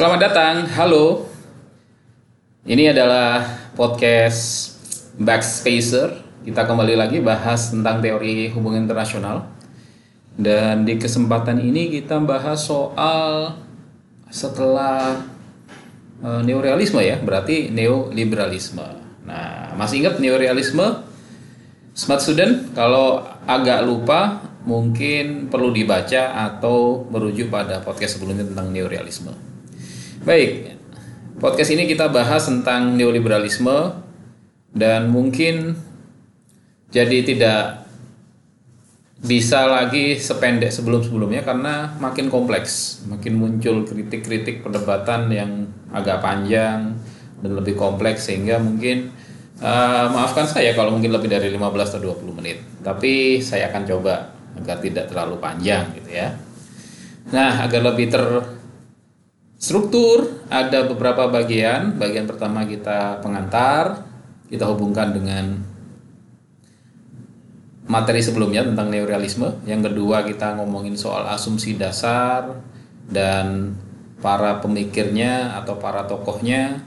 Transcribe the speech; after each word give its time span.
Selamat 0.00 0.32
datang, 0.32 0.64
halo. 0.80 1.28
Ini 2.64 2.96
adalah 2.96 3.44
podcast 3.76 4.72
Backspacer. 5.20 6.24
Kita 6.40 6.64
kembali 6.64 6.96
lagi 6.96 7.20
bahas 7.20 7.68
tentang 7.68 8.00
teori 8.00 8.48
hubungan 8.48 8.88
internasional. 8.88 9.44
Dan 10.40 10.88
di 10.88 10.96
kesempatan 10.96 11.60
ini 11.60 11.92
kita 11.92 12.16
bahas 12.16 12.64
soal 12.64 13.60
setelah 14.32 15.20
uh, 16.24 16.40
neorealisme 16.48 17.04
ya, 17.04 17.20
berarti 17.20 17.68
neoliberalisme. 17.68 18.88
Nah, 19.28 19.76
masih 19.76 20.00
ingat 20.00 20.16
neorealisme? 20.16 20.96
Smart 21.92 22.24
student, 22.24 22.72
kalau 22.72 23.20
agak 23.44 23.84
lupa 23.84 24.48
mungkin 24.64 25.52
perlu 25.52 25.68
dibaca 25.76 26.40
atau 26.40 27.04
merujuk 27.12 27.52
pada 27.52 27.84
podcast 27.84 28.16
sebelumnya 28.16 28.48
tentang 28.48 28.72
neorealisme. 28.72 29.49
Baik, 30.20 30.76
podcast 31.40 31.72
ini 31.72 31.88
kita 31.88 32.12
bahas 32.12 32.44
tentang 32.44 32.92
neoliberalisme 32.92 34.04
dan 34.68 35.08
mungkin 35.08 35.80
jadi 36.92 37.24
tidak 37.24 37.88
bisa 39.24 39.64
lagi 39.64 40.20
sependek 40.20 40.68
sebelum-sebelumnya 40.68 41.40
karena 41.40 41.96
makin 41.96 42.28
kompleks, 42.28 43.00
makin 43.08 43.40
muncul 43.40 43.88
kritik-kritik 43.88 44.60
perdebatan 44.60 45.32
yang 45.32 45.72
agak 45.88 46.20
panjang 46.20 47.00
dan 47.40 47.50
lebih 47.56 47.80
kompleks 47.80 48.28
sehingga 48.28 48.60
mungkin 48.60 49.08
uh, 49.64 50.12
maafkan 50.12 50.44
saya 50.44 50.76
kalau 50.76 51.00
mungkin 51.00 51.16
lebih 51.16 51.32
dari 51.32 51.48
15 51.48 51.96
atau 51.96 52.12
20 52.12 52.36
menit. 52.44 52.60
Tapi 52.84 53.40
saya 53.40 53.72
akan 53.72 53.88
coba 53.88 54.36
agar 54.60 54.84
tidak 54.84 55.08
terlalu 55.08 55.40
panjang 55.40 55.96
gitu 55.96 56.12
ya. 56.12 56.36
Nah, 57.32 57.64
agar 57.64 57.88
lebih 57.88 58.12
ter 58.12 58.59
Struktur 59.60 60.40
ada 60.48 60.88
beberapa 60.88 61.28
bagian. 61.28 62.00
Bagian 62.00 62.24
pertama 62.24 62.64
kita 62.64 63.20
pengantar, 63.20 64.08
kita 64.48 64.64
hubungkan 64.64 65.12
dengan 65.12 65.60
materi 67.84 68.24
sebelumnya 68.24 68.64
tentang 68.64 68.88
neorealisme. 68.88 69.60
Yang 69.68 69.92
kedua 69.92 70.24
kita 70.24 70.56
ngomongin 70.56 70.96
soal 70.96 71.28
asumsi 71.28 71.76
dasar 71.76 72.56
dan 73.04 73.76
para 74.24 74.64
pemikirnya 74.64 75.52
atau 75.60 75.76
para 75.76 76.08
tokohnya. 76.08 76.80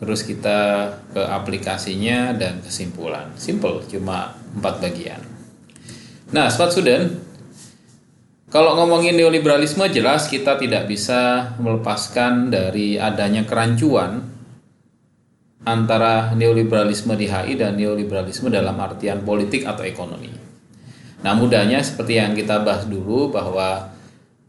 Terus 0.00 0.24
kita 0.24 0.88
ke 1.12 1.20
aplikasinya 1.20 2.32
dan 2.32 2.64
kesimpulan. 2.64 3.36
Simple, 3.36 3.84
cuma 3.92 4.32
empat 4.56 4.80
bagian. 4.80 5.20
Nah, 6.32 6.48
smart 6.48 6.72
student, 6.72 7.29
kalau 8.50 8.74
ngomongin 8.74 9.14
neoliberalisme 9.14 9.86
jelas 9.94 10.26
kita 10.26 10.58
tidak 10.58 10.90
bisa 10.90 11.54
melepaskan 11.62 12.50
dari 12.50 12.98
adanya 12.98 13.46
kerancuan 13.46 14.26
antara 15.62 16.34
neoliberalisme 16.34 17.14
di 17.14 17.30
HI 17.30 17.54
dan 17.54 17.78
neoliberalisme 17.78 18.50
dalam 18.50 18.74
artian 18.82 19.22
politik 19.22 19.62
atau 19.62 19.86
ekonomi. 19.86 20.34
Nah 21.22 21.32
mudahnya 21.38 21.78
seperti 21.78 22.18
yang 22.18 22.34
kita 22.34 22.58
bahas 22.66 22.90
dulu 22.90 23.30
bahwa 23.30 23.94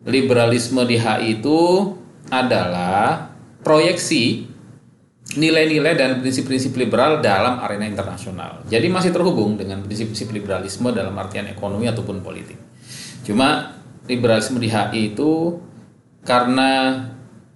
liberalisme 0.02 0.81
di 0.89 0.97
HI 0.97 1.38
itu 1.38 1.93
adalah 2.33 3.30
proyeksi 3.61 4.49
nilai-nilai 5.38 5.93
dan 5.93 6.19
prinsip-prinsip 6.19 6.73
liberal 6.73 7.21
dalam 7.21 7.61
arena 7.61 7.86
internasional. 7.86 8.65
Jadi 8.65 8.88
masih 8.89 9.13
terhubung 9.13 9.61
dengan 9.61 9.86
prinsip-prinsip 9.86 10.33
liberalisme 10.33 10.89
dalam 10.89 11.13
artian 11.21 11.47
ekonomi 11.47 11.86
ataupun 11.86 12.25
politik. 12.25 12.58
Cuma 13.21 13.80
liberalisme 14.12 14.59
di 14.59 14.67
HI 14.67 15.16
itu 15.16 15.56
karena 16.28 17.00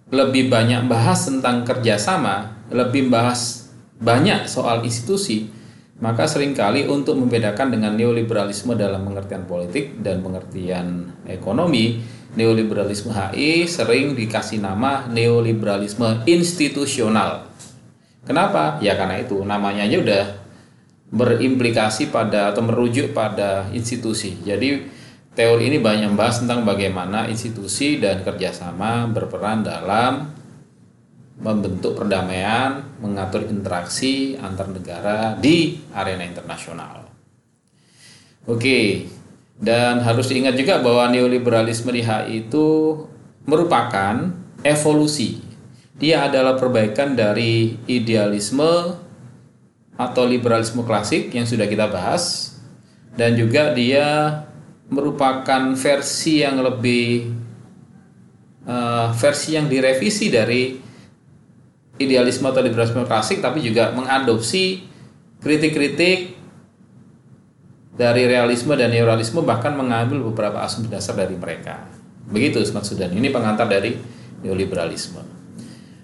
lebih 0.08 0.48
banyak 0.48 0.88
bahas 0.88 1.28
tentang 1.28 1.68
kerjasama, 1.68 2.64
lebih 2.72 3.12
bahas 3.12 3.68
banyak 4.00 4.48
soal 4.48 4.88
institusi, 4.88 5.52
maka 6.00 6.24
sering 6.24 6.56
kali 6.56 6.88
untuk 6.88 7.20
membedakan 7.20 7.76
dengan 7.76 8.00
neoliberalisme 8.00 8.72
dalam 8.80 9.04
pengertian 9.04 9.44
politik 9.44 10.00
dan 10.00 10.24
pengertian 10.24 11.12
ekonomi, 11.28 12.00
neoliberalisme 12.40 13.12
HI 13.12 13.68
sering 13.68 14.16
dikasih 14.16 14.64
nama 14.64 15.12
neoliberalisme 15.12 16.24
institusional. 16.24 17.52
Kenapa? 18.24 18.80
Ya 18.82 18.98
karena 18.98 19.22
itu 19.22 19.38
namanya 19.46 19.86
aja 19.86 19.98
udah 20.02 20.26
berimplikasi 21.14 22.10
pada 22.10 22.52
atau 22.52 22.66
merujuk 22.66 23.14
pada 23.14 23.70
institusi. 23.72 24.36
Jadi 24.42 24.95
Teori 25.36 25.68
ini 25.68 25.84
banyak 25.84 26.16
membahas 26.16 26.40
tentang 26.40 26.64
bagaimana 26.64 27.28
institusi 27.28 28.00
dan 28.00 28.24
kerjasama 28.24 29.12
berperan 29.12 29.68
dalam 29.68 30.32
membentuk 31.36 32.00
perdamaian, 32.00 32.80
mengatur 33.04 33.44
interaksi 33.44 34.40
antar 34.40 34.72
negara 34.72 35.36
di 35.36 35.84
arena 35.92 36.24
internasional. 36.24 37.04
Oke, 38.48 39.12
dan 39.60 40.00
harus 40.00 40.32
diingat 40.32 40.56
juga 40.56 40.80
bahwa 40.80 41.12
neoliberalisme 41.12 41.92
di 41.92 42.00
HI 42.00 42.48
itu 42.48 43.04
merupakan 43.44 44.32
evolusi. 44.64 45.44
Dia 46.00 46.32
adalah 46.32 46.56
perbaikan 46.56 47.12
dari 47.12 47.76
idealisme 47.92 48.96
atau 50.00 50.24
liberalisme 50.24 50.84
klasik 50.88 51.32
yang 51.36 51.44
sudah 51.44 51.68
kita 51.68 51.88
bahas 51.92 52.56
dan 53.16 53.36
juga 53.36 53.72
dia 53.72 54.40
merupakan 54.90 55.74
versi 55.74 56.46
yang 56.46 56.62
lebih 56.62 57.34
uh, 58.70 59.10
versi 59.18 59.58
yang 59.58 59.66
direvisi 59.66 60.30
dari 60.30 60.78
idealisme 61.96 62.46
atau 62.52 62.62
liberalisme 62.62 63.08
klasik 63.08 63.40
tapi 63.40 63.64
juga 63.64 63.96
mengadopsi 63.96 64.84
kritik-kritik 65.40 66.36
dari 67.96 68.28
realisme 68.28 68.76
dan 68.76 68.92
neorealisme 68.92 69.40
bahkan 69.42 69.72
mengambil 69.72 70.20
beberapa 70.32 70.60
asumsi 70.60 70.92
dasar 70.92 71.16
dari 71.16 71.40
mereka. 71.40 71.88
Begitu 72.28 72.60
Smart 72.68 72.84
Sudan. 72.84 73.16
Ini 73.16 73.32
pengantar 73.32 73.72
dari 73.72 73.96
neoliberalisme. 74.44 75.24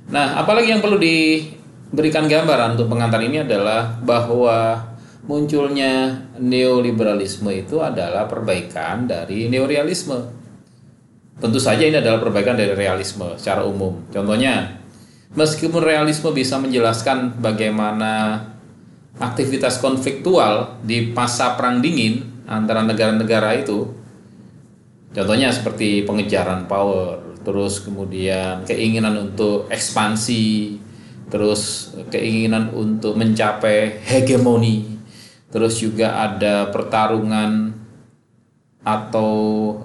Nah, 0.08 0.40
apalagi 0.40 0.72
yang 0.72 0.80
perlu 0.80 0.96
diberikan 0.96 2.32
gambaran 2.32 2.80
untuk 2.80 2.88
pengantar 2.88 3.20
ini 3.20 3.44
adalah 3.44 4.00
bahwa 4.00 4.91
munculnya 5.32 6.28
neoliberalisme 6.36 7.48
itu 7.56 7.80
adalah 7.80 8.28
perbaikan 8.28 9.08
dari 9.08 9.48
neorealisme. 9.48 10.20
Tentu 11.40 11.56
saja 11.56 11.88
ini 11.88 11.96
adalah 11.96 12.20
perbaikan 12.20 12.60
dari 12.60 12.76
realisme 12.76 13.32
secara 13.40 13.64
umum. 13.64 14.04
Contohnya, 14.12 14.84
meskipun 15.32 15.80
realisme 15.80 16.36
bisa 16.36 16.60
menjelaskan 16.60 17.40
bagaimana 17.40 18.44
aktivitas 19.24 19.80
konfliktual 19.80 20.84
di 20.84 21.16
masa 21.16 21.56
perang 21.56 21.80
dingin 21.80 22.44
antara 22.44 22.84
negara-negara 22.84 23.64
itu, 23.64 23.88
contohnya 25.16 25.48
seperti 25.56 26.04
pengejaran 26.04 26.68
power, 26.68 27.40
terus 27.48 27.80
kemudian 27.80 28.68
keinginan 28.68 29.32
untuk 29.32 29.72
ekspansi, 29.72 30.76
terus 31.32 31.96
keinginan 32.12 32.70
untuk 32.76 33.16
mencapai 33.16 34.04
hegemoni 34.04 34.91
terus 35.52 35.78
juga 35.78 36.18
ada 36.18 36.72
pertarungan 36.72 37.76
atau 38.82 39.32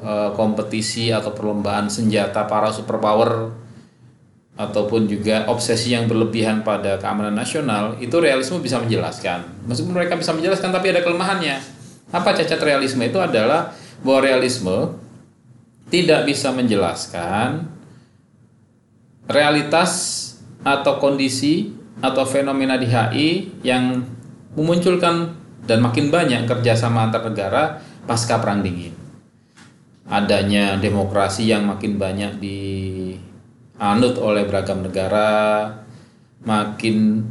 e, 0.01 0.15
kompetisi 0.33 1.13
atau 1.13 1.35
perlombaan 1.37 1.93
senjata 1.93 2.49
para 2.49 2.73
superpower 2.73 3.53
ataupun 4.57 5.05
juga 5.05 5.45
obsesi 5.53 5.93
yang 5.93 6.09
berlebihan 6.09 6.65
pada 6.65 6.97
keamanan 6.97 7.37
nasional 7.37 8.01
itu 8.01 8.17
realisme 8.17 8.57
bisa 8.65 8.81
menjelaskan. 8.81 9.69
Meskipun 9.69 9.93
mereka 9.93 10.17
bisa 10.17 10.33
menjelaskan 10.33 10.73
tapi 10.73 10.97
ada 10.97 11.05
kelemahannya. 11.05 11.61
Apa 12.09 12.33
cacat 12.33 12.57
realisme? 12.65 13.05
Itu 13.05 13.21
adalah 13.21 13.77
bahwa 14.01 14.25
realisme 14.25 14.97
tidak 15.93 16.25
bisa 16.25 16.57
menjelaskan 16.57 17.69
realitas 19.29 19.91
atau 20.65 20.97
kondisi 20.97 21.77
atau 22.01 22.25
fenomena 22.25 22.81
di 22.81 22.89
HI 22.89 23.31
yang 23.61 24.03
memunculkan 24.57 25.46
dan 25.67 25.83
makin 25.83 26.09
banyak 26.15 26.47
kerjasama 26.47 27.11
antar 27.11 27.27
negara 27.27 27.83
pasca 28.07 28.39
perang 28.39 28.63
dingin. 28.63 28.95
Adanya 30.07 30.79
demokrasi 30.79 31.51
yang 31.51 31.67
makin 31.67 31.99
banyak 31.99 32.39
dianut 32.39 34.15
oleh 34.23 34.47
beragam 34.47 34.87
negara, 34.87 35.67
makin 36.47 37.27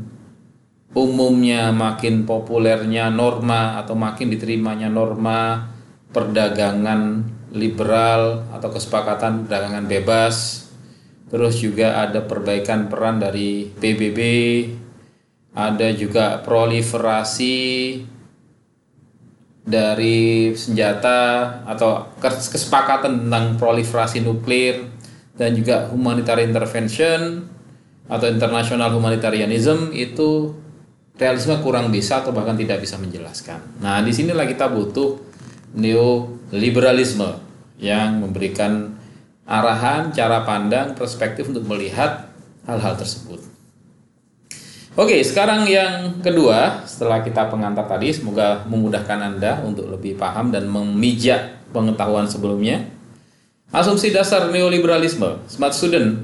umumnya 0.96 1.72
makin 1.76 2.28
populernya 2.28 3.12
norma 3.12 3.80
atau 3.80 3.96
makin 3.96 4.32
diterimanya 4.32 4.88
norma 4.88 5.72
perdagangan 6.12 7.24
liberal 7.56 8.48
atau 8.52 8.70
kesepakatan 8.72 9.48
perdagangan 9.48 9.88
bebas. 9.88 10.68
Terus 11.32 11.60
juga 11.60 12.04
ada 12.04 12.24
perbaikan 12.24 12.88
peran 12.88 13.20
dari 13.20 13.68
PBB, 13.68 14.20
ada 15.56 15.88
juga 15.96 16.40
proliferasi 16.44 17.56
dari 19.66 20.54
senjata 20.54 21.50
atau 21.66 22.14
kesepakatan 22.22 23.26
tentang 23.26 23.58
proliferasi 23.58 24.22
nuklir 24.22 24.86
dan 25.34 25.58
juga 25.58 25.90
humanitarian 25.90 26.54
intervention 26.54 27.50
atau 28.06 28.30
international 28.30 28.94
humanitarianism 28.94 29.90
itu 29.90 30.54
realisme 31.18 31.58
kurang 31.66 31.90
bisa 31.90 32.22
atau 32.22 32.30
bahkan 32.30 32.54
tidak 32.54 32.86
bisa 32.86 33.02
menjelaskan. 33.02 33.82
Nah, 33.82 34.06
di 34.06 34.14
sinilah 34.14 34.46
kita 34.46 34.70
butuh 34.70 35.18
neoliberalisme 35.74 37.42
yang 37.82 38.22
memberikan 38.22 38.94
arahan, 39.50 40.14
cara 40.14 40.46
pandang, 40.46 40.94
perspektif 40.94 41.50
untuk 41.50 41.66
melihat 41.66 42.30
hal-hal 42.70 42.94
tersebut. 42.94 43.55
Oke, 44.96 45.20
sekarang 45.28 45.68
yang 45.68 46.24
kedua, 46.24 46.88
setelah 46.88 47.20
kita 47.20 47.52
pengantar 47.52 47.84
tadi, 47.84 48.16
semoga 48.16 48.64
memudahkan 48.64 49.20
Anda 49.20 49.60
untuk 49.68 49.92
lebih 49.92 50.16
paham 50.16 50.56
dan 50.56 50.72
memijak 50.72 51.68
pengetahuan 51.76 52.32
sebelumnya. 52.32 52.88
Asumsi 53.76 54.16
dasar 54.16 54.48
neoliberalisme, 54.48 55.44
smart 55.52 55.76
student. 55.76 56.24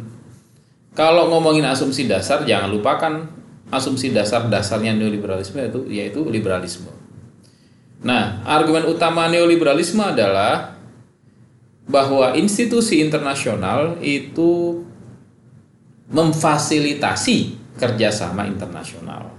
Kalau 0.96 1.28
ngomongin 1.28 1.68
asumsi 1.68 2.08
dasar, 2.08 2.48
jangan 2.48 2.72
lupakan 2.72 3.28
asumsi 3.76 4.16
dasar-dasarnya 4.16 4.96
neoliberalisme 4.96 5.60
itu 5.60 5.92
yaitu 5.92 6.24
liberalisme. 6.32 6.96
Nah, 8.08 8.40
argumen 8.48 8.88
utama 8.88 9.28
neoliberalisme 9.28 10.00
adalah 10.00 10.80
bahwa 11.92 12.40
institusi 12.40 13.04
internasional 13.04 14.00
itu 14.00 14.84
memfasilitasi 16.08 17.61
kerjasama 17.78 18.48
internasional. 18.48 19.32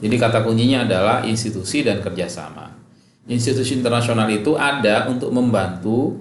Jadi 0.00 0.16
kata 0.16 0.40
kuncinya 0.40 0.88
adalah 0.88 1.22
institusi 1.28 1.84
dan 1.84 2.00
kerjasama. 2.00 2.72
Institusi 3.28 3.76
internasional 3.76 4.26
itu 4.32 4.56
ada 4.56 5.06
untuk 5.12 5.28
membantu, 5.30 6.16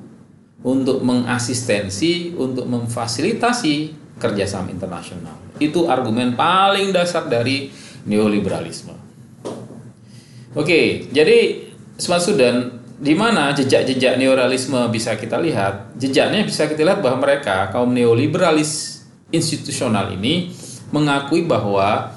untuk 0.62 1.00
mengasistensi, 1.00 2.36
untuk 2.36 2.68
memfasilitasi 2.68 3.96
kerjasama 4.20 4.68
internasional. 4.70 5.40
Itu 5.58 5.88
argumen 5.88 6.36
paling 6.36 6.92
dasar 6.92 7.32
dari 7.32 7.72
neoliberalisme. 8.04 8.94
Oke, 10.54 11.08
jadi 11.16 11.70
Smart 11.96 12.24
Sudan 12.24 12.84
di 13.00 13.16
mana 13.16 13.56
jejak-jejak 13.56 14.20
neoliberalisme 14.20 14.92
bisa 14.92 15.16
kita 15.16 15.40
lihat? 15.40 15.96
Jejaknya 15.96 16.44
bisa 16.44 16.68
kita 16.68 16.84
lihat 16.84 17.00
bahwa 17.00 17.24
mereka 17.24 17.72
kaum 17.72 17.96
neoliberalis 17.96 19.00
institusional 19.32 20.12
ini 20.12 20.52
mengakui 20.90 21.46
bahwa 21.46 22.14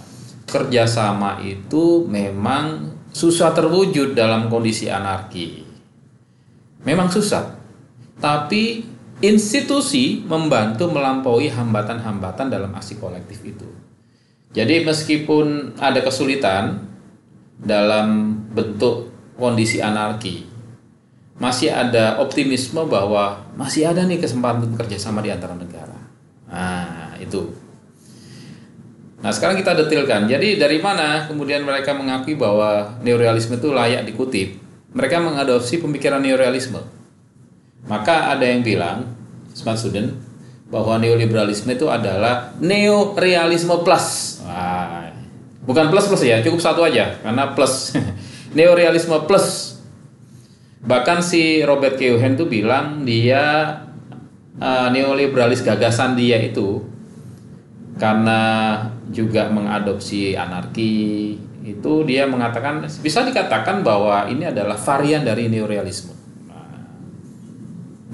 kerjasama 0.49 1.41
itu 1.41 2.05
memang 2.09 2.93
susah 3.13 3.53
terwujud 3.53 4.17
dalam 4.17 4.49
kondisi 4.49 4.89
anarki. 4.89 5.65
Memang 6.83 7.09
susah, 7.13 7.57
tapi 8.19 8.83
institusi 9.23 10.21
membantu 10.27 10.91
melampaui 10.91 11.47
hambatan-hambatan 11.47 12.51
dalam 12.51 12.75
aksi 12.75 12.99
kolektif 12.99 13.39
itu. 13.47 13.69
Jadi 14.53 14.83
meskipun 14.85 15.79
ada 15.79 16.03
kesulitan 16.03 16.85
dalam 17.57 18.37
bentuk 18.51 19.15
kondisi 19.39 19.79
anarki, 19.79 20.45
masih 21.39 21.71
ada 21.73 22.19
optimisme 22.21 22.83
bahwa 22.85 23.47
masih 23.57 23.89
ada 23.89 24.05
nih 24.05 24.21
kesempatan 24.21 24.75
kerjasama 24.77 25.23
di 25.25 25.31
antara 25.31 25.55
negara. 25.57 25.99
Nah, 26.51 27.17
itu. 27.17 27.62
Nah 29.23 29.31
sekarang 29.31 29.55
kita 29.55 29.79
detailkan. 29.79 30.27
Jadi 30.27 30.59
dari 30.59 30.83
mana 30.83 31.31
kemudian 31.31 31.63
mereka 31.63 31.95
mengakui 31.95 32.35
bahwa 32.35 32.99
neorealisme 33.07 33.55
itu 33.55 33.71
layak 33.71 34.03
dikutip? 34.11 34.59
Mereka 34.93 35.23
mengadopsi 35.23 35.79
pemikiran 35.79 36.21
neorealisme. 36.21 36.83
Maka 37.87 38.35
ada 38.35 38.45
yang 38.45 38.67
bilang, 38.67 39.15
smart 39.55 39.79
student, 39.79 40.13
bahwa 40.69 40.99
neoliberalisme 40.99 41.71
itu 41.71 41.87
adalah 41.89 42.53
neorealisme 42.59 43.73
plus. 43.87 44.39
Wah, 44.45 45.09
bukan 45.65 45.89
plus 45.89 46.11
plus 46.11 46.23
ya, 46.27 46.43
cukup 46.43 46.61
satu 46.61 46.83
aja 46.83 47.17
karena 47.23 47.55
plus. 47.55 47.95
neorealisme 48.59 49.17
plus. 49.25 49.79
Bahkan 50.83 51.23
si 51.23 51.63
Robert 51.63 51.95
Kiyosaki 51.95 52.35
itu 52.35 52.45
bilang 52.51 53.07
dia 53.07 53.43
uh, 54.59 54.89
neoliberalis 54.91 55.63
gagasan 55.63 56.19
dia 56.19 56.43
itu 56.43 56.83
karena 58.01 58.41
juga 59.13 59.53
mengadopsi 59.53 60.33
anarki 60.33 61.37
itu 61.63 61.93
dia 62.03 62.27
mengatakan 62.27 62.83
bisa 62.83 63.23
dikatakan 63.23 63.87
bahwa 63.87 64.27
ini 64.27 64.51
adalah 64.51 64.75
varian 64.75 65.23
dari 65.23 65.47
neorealisme. 65.47 66.11
Nah, 66.51 66.83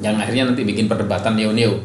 yang 0.04 0.20
akhirnya 0.20 0.52
nanti 0.52 0.68
bikin 0.68 0.84
perdebatan 0.90 1.38
neo-neo. 1.38 1.80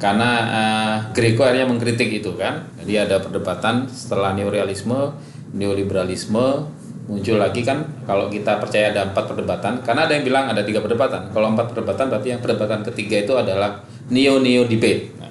Karena 0.00 0.30
uh, 0.48 0.94
Greco 1.12 1.44
akhirnya 1.44 1.68
mengkritik 1.68 2.08
itu 2.08 2.32
kan. 2.40 2.64
Jadi 2.80 2.96
ada 2.96 3.20
perdebatan 3.20 3.84
setelah 3.92 4.32
neorealisme 4.32 5.12
neoliberalisme 5.52 6.80
muncul 7.02 7.36
lagi 7.36 7.60
kan 7.66 7.84
kalau 8.06 8.30
kita 8.32 8.56
percaya 8.56 8.88
ada 8.88 9.12
empat 9.12 9.36
perdebatan. 9.36 9.84
Karena 9.84 10.08
ada 10.08 10.16
yang 10.16 10.24
bilang 10.24 10.48
ada 10.48 10.64
tiga 10.64 10.80
perdebatan. 10.80 11.28
Kalau 11.28 11.52
empat 11.52 11.76
perdebatan 11.76 12.08
berarti 12.08 12.28
yang 12.32 12.40
perdebatan 12.40 12.80
ketiga 12.88 13.20
itu 13.20 13.36
adalah 13.36 13.84
neo 14.08 14.40
neo 14.40 14.64
debate 14.64 15.21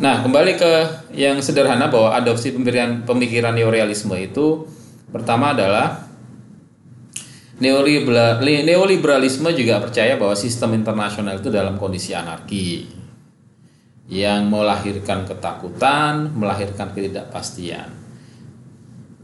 Nah, 0.00 0.24
kembali 0.24 0.56
ke 0.56 0.72
yang 1.12 1.44
sederhana 1.44 1.92
bahwa 1.92 2.16
adopsi 2.16 2.56
pemikiran 2.56 3.04
pemikiran 3.04 3.52
neorealisme 3.52 4.16
itu 4.16 4.64
pertama 5.12 5.52
adalah 5.52 6.08
neoliberalisme 7.60 9.52
juga 9.52 9.76
percaya 9.76 10.16
bahwa 10.16 10.32
sistem 10.32 10.80
internasional 10.80 11.36
itu 11.36 11.52
dalam 11.52 11.76
kondisi 11.76 12.16
anarki 12.16 12.88
yang 14.08 14.48
melahirkan 14.48 15.28
ketakutan, 15.28 16.32
melahirkan 16.32 16.96
ketidakpastian. 16.96 17.92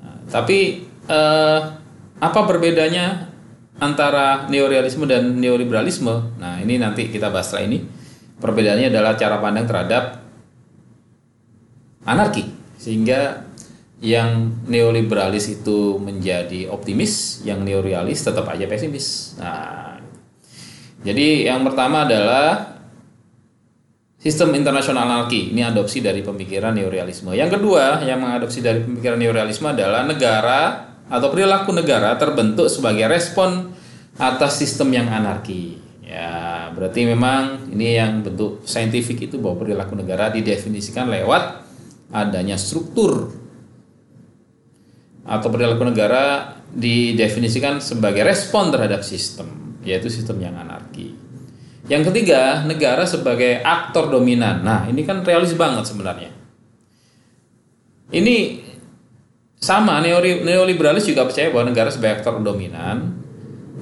Nah, 0.04 0.28
tapi 0.28 0.84
eh, 1.08 1.60
apa 2.20 2.40
berbedanya 2.44 3.32
antara 3.80 4.44
neorealisme 4.52 5.08
dan 5.08 5.40
neoliberalisme? 5.40 6.36
Nah, 6.36 6.60
ini 6.60 6.76
nanti 6.76 7.08
kita 7.08 7.32
bahas 7.32 7.48
setelah 7.48 7.64
ini. 7.64 7.80
Perbedaannya 8.36 8.92
adalah 8.92 9.16
cara 9.16 9.40
pandang 9.40 9.64
terhadap 9.64 10.25
anarki 12.06 12.46
sehingga 12.78 13.46
yang 14.00 14.52
neoliberalis 14.68 15.48
itu 15.48 15.96
menjadi 15.96 16.68
optimis, 16.68 17.40
yang 17.48 17.64
neorealis 17.64 18.28
tetap 18.28 18.44
aja 18.52 18.68
pesimis. 18.68 19.36
Nah, 19.40 19.96
jadi 21.00 21.48
yang 21.48 21.64
pertama 21.64 22.04
adalah 22.04 22.76
sistem 24.20 24.52
internasional 24.52 25.08
anarki. 25.08 25.56
Ini 25.56 25.72
adopsi 25.72 26.04
dari 26.04 26.20
pemikiran 26.20 26.76
neorealisme. 26.76 27.32
Yang 27.32 27.56
kedua, 27.56 28.04
yang 28.04 28.20
mengadopsi 28.20 28.60
dari 28.60 28.84
pemikiran 28.84 29.16
neorealisme 29.16 29.72
adalah 29.72 30.04
negara 30.04 30.92
atau 31.08 31.28
perilaku 31.32 31.72
negara 31.72 32.12
terbentuk 32.20 32.68
sebagai 32.68 33.08
respon 33.08 33.72
atas 34.20 34.60
sistem 34.60 34.92
yang 34.92 35.08
anarki. 35.08 35.78
Ya, 36.06 36.68
berarti 36.70 37.02
memang 37.02 37.66
ini 37.72 37.98
yang 37.98 38.22
bentuk 38.22 38.62
saintifik 38.62 39.26
itu 39.26 39.42
bahwa 39.42 39.64
perilaku 39.64 39.98
negara 39.98 40.30
didefinisikan 40.30 41.10
lewat 41.10 41.65
adanya 42.10 42.54
struktur 42.54 43.34
atau 45.26 45.48
perilaku 45.50 45.82
negara 45.82 46.54
didefinisikan 46.70 47.82
sebagai 47.82 48.22
respon 48.22 48.70
terhadap 48.70 49.02
sistem, 49.02 49.78
yaitu 49.82 50.06
sistem 50.06 50.38
yang 50.38 50.54
anarki. 50.54 51.14
Yang 51.86 52.10
ketiga, 52.10 52.66
negara 52.66 53.06
sebagai 53.06 53.62
aktor 53.62 54.10
dominan. 54.10 54.62
Nah, 54.62 54.90
ini 54.90 55.06
kan 55.06 55.22
realis 55.22 55.54
banget 55.54 55.86
sebenarnya. 55.86 56.30
Ini 58.10 58.62
sama 59.58 59.98
neoliberalis 60.02 61.06
juga 61.06 61.26
percaya 61.26 61.50
bahwa 61.50 61.70
negara 61.74 61.90
sebagai 61.90 62.22
aktor 62.22 62.38
dominan, 62.42 63.18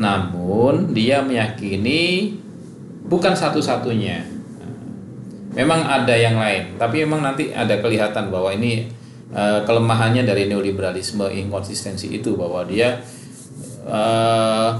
namun 0.00 0.96
dia 0.96 1.20
meyakini 1.20 2.36
bukan 3.04 3.36
satu-satunya 3.36 4.33
memang 5.54 5.80
ada 5.86 6.14
yang 6.14 6.36
lain 6.36 6.74
tapi 6.76 7.06
memang 7.06 7.22
nanti 7.22 7.54
ada 7.54 7.78
kelihatan 7.78 8.28
bahwa 8.28 8.50
ini 8.52 8.90
uh, 9.34 9.62
kelemahannya 9.66 10.26
dari 10.26 10.50
neoliberalisme 10.50 11.26
inkonsistensi 11.30 12.10
itu 12.14 12.34
bahwa 12.34 12.66
dia 12.66 13.00
uh, 13.86 14.70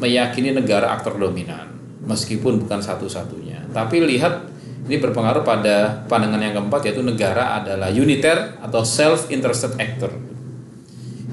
meyakini 0.00 0.50
negara 0.50 0.90
aktor 0.96 1.16
dominan 1.16 1.74
meskipun 2.04 2.60
bukan 2.60 2.80
satu-satunya. 2.84 3.72
Tapi 3.72 4.04
lihat 4.04 4.52
ini 4.84 5.00
berpengaruh 5.00 5.42
pada 5.42 6.04
pandangan 6.04 6.40
yang 6.40 6.54
keempat 6.60 6.80
yaitu 6.84 7.00
negara 7.00 7.56
adalah 7.56 7.88
uniter 7.88 8.60
atau 8.60 8.84
self 8.84 9.32
interested 9.32 9.72
actor. 9.80 10.12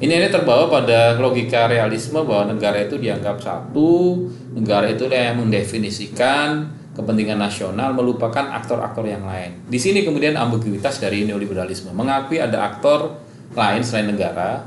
Ini 0.01 0.17
ini 0.17 0.27
terbawa 0.33 0.65
pada 0.65 1.13
logika 1.21 1.69
realisme 1.69 2.25
bahwa 2.25 2.57
negara 2.57 2.81
itu 2.81 2.97
dianggap 2.97 3.37
satu 3.37 4.25
negara 4.57 4.89
itu 4.89 5.05
yang 5.05 5.37
mendefinisikan 5.37 6.73
kepentingan 6.91 7.39
nasional 7.39 7.95
melupakan 7.95 8.51
aktor-aktor 8.51 9.07
yang 9.07 9.23
lain. 9.23 9.63
Di 9.67 9.79
sini 9.79 10.03
kemudian 10.03 10.35
ambiguitas 10.35 10.99
dari 10.99 11.23
neoliberalisme 11.23 11.95
mengakui 11.95 12.43
ada 12.43 12.67
aktor 12.67 13.15
lain 13.55 13.83
selain 13.83 14.11
negara, 14.11 14.63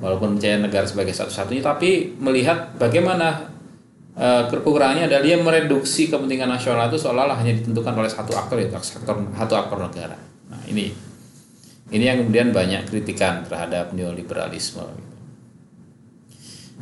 walaupun 0.00 0.36
percaya 0.36 0.60
negara 0.60 0.84
sebagai 0.88 1.12
satu-satunya, 1.12 1.64
tapi 1.64 2.16
melihat 2.20 2.76
bagaimana 2.76 3.48
uh, 4.16 4.44
kekurangannya 4.48 5.08
adalah 5.08 5.24
dia 5.24 5.36
mereduksi 5.40 6.08
kepentingan 6.08 6.48
nasional 6.48 6.88
itu 6.88 7.00
seolah-olah 7.00 7.36
hanya 7.40 7.56
ditentukan 7.56 7.92
oleh 7.96 8.10
satu 8.12 8.32
aktor 8.36 8.56
yaitu 8.60 8.76
sektor 8.80 9.16
satu 9.36 9.54
aktor 9.56 9.78
negara. 9.80 10.16
Nah 10.52 10.60
ini 10.68 10.92
ini 11.92 12.04
yang 12.04 12.18
kemudian 12.24 12.50
banyak 12.50 12.88
kritikan 12.88 13.46
terhadap 13.46 13.94
neoliberalisme. 13.94 14.84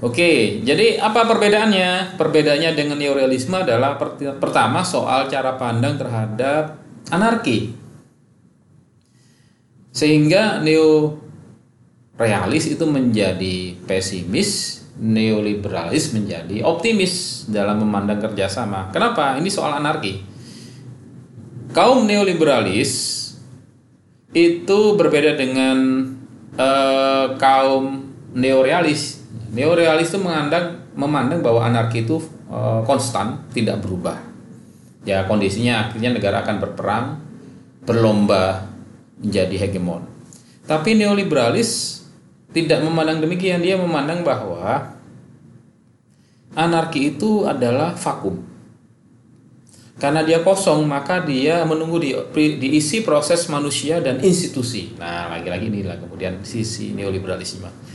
Oke, 0.04 0.60
jadi 0.60 1.00
apa 1.00 1.24
perbedaannya? 1.24 2.20
Perbedaannya 2.20 2.76
dengan 2.76 3.00
neorealisme 3.00 3.56
adalah 3.56 3.96
pertama 4.36 4.84
soal 4.84 5.32
cara 5.32 5.56
pandang 5.56 5.96
terhadap 5.96 6.76
anarki. 7.08 7.72
Sehingga 9.96 10.60
neorealis 10.60 12.68
itu 12.68 12.84
menjadi 12.84 13.80
pesimis, 13.88 14.84
neoliberalis 15.00 16.12
menjadi 16.12 16.60
optimis 16.60 17.48
dalam 17.48 17.80
memandang 17.80 18.20
kerjasama. 18.20 18.92
Kenapa? 18.92 19.40
Ini 19.40 19.48
soal 19.48 19.80
anarki. 19.80 20.20
Kaum 21.72 22.04
neoliberalis 22.04 22.92
itu 24.36 24.80
berbeda 25.00 25.32
dengan 25.32 26.12
uh, 26.60 27.40
kaum 27.40 28.12
neorealis 28.36 29.23
Neorealis 29.54 30.10
itu 30.10 30.18
memandang 30.18 30.82
memandang 30.98 31.38
bahwa 31.38 31.62
anarki 31.62 32.02
itu 32.02 32.18
e, 32.50 32.58
konstan, 32.82 33.46
tidak 33.54 33.78
berubah. 33.86 34.18
Ya 35.06 35.22
kondisinya 35.30 35.86
akhirnya 35.86 36.10
negara 36.10 36.42
akan 36.42 36.56
berperang, 36.58 37.06
berlomba 37.86 38.66
menjadi 39.22 39.54
hegemon. 39.68 40.02
Tapi 40.66 40.98
neoliberalis 40.98 42.02
tidak 42.50 42.82
memandang 42.82 43.22
demikian, 43.22 43.62
dia 43.62 43.78
memandang 43.78 44.26
bahwa 44.26 44.98
anarki 46.58 47.14
itu 47.14 47.46
adalah 47.46 47.94
vakum. 47.94 48.42
Karena 49.94 50.26
dia 50.26 50.42
kosong, 50.42 50.82
maka 50.90 51.22
dia 51.22 51.62
menunggu 51.62 52.02
di, 52.02 52.10
diisi 52.58 53.06
proses 53.06 53.46
manusia 53.46 54.02
dan 54.02 54.18
institusi. 54.18 54.90
Nah, 54.98 55.30
lagi-lagi 55.30 55.70
inilah 55.70 56.02
kemudian 56.02 56.42
sisi 56.42 56.90
neoliberalisme 56.90 57.93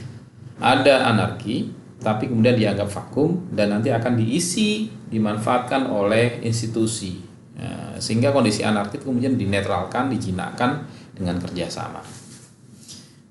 ada 0.60 1.08
anarki 1.08 1.72
tapi 2.00 2.32
kemudian 2.32 2.56
dianggap 2.56 2.88
vakum 2.88 3.52
dan 3.52 3.76
nanti 3.76 3.92
akan 3.92 4.16
diisi 4.16 4.88
dimanfaatkan 5.12 5.92
oleh 5.92 6.40
institusi. 6.48 7.20
Ya, 7.60 8.00
sehingga 8.00 8.32
kondisi 8.32 8.64
anarki 8.64 9.04
kemudian 9.04 9.36
dinetralkan 9.36 10.08
dijinakkan 10.08 10.88
dengan 11.12 11.36
kerjasama. 11.44 12.00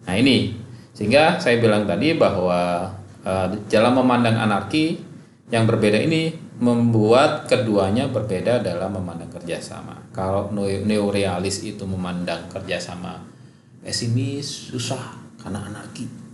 Nah 0.04 0.16
ini. 0.16 0.68
Sehingga 0.92 1.38
saya 1.38 1.62
bilang 1.62 1.86
tadi 1.86 2.18
bahwa 2.18 2.90
dalam 3.70 3.92
memandang 4.02 4.34
anarki 4.34 4.98
yang 5.46 5.62
berbeda 5.62 5.94
ini 5.94 6.34
membuat 6.58 7.46
keduanya 7.46 8.10
berbeda 8.10 8.58
dalam 8.58 8.98
memandang 8.98 9.30
kerjasama. 9.30 10.10
Kalau 10.10 10.50
neorealis 10.58 11.62
itu 11.62 11.86
memandang 11.86 12.50
kerjasama 12.50 13.22
pesimis 13.78 14.74
susah 14.74 15.14
karena 15.38 15.70
anarki 15.70 16.27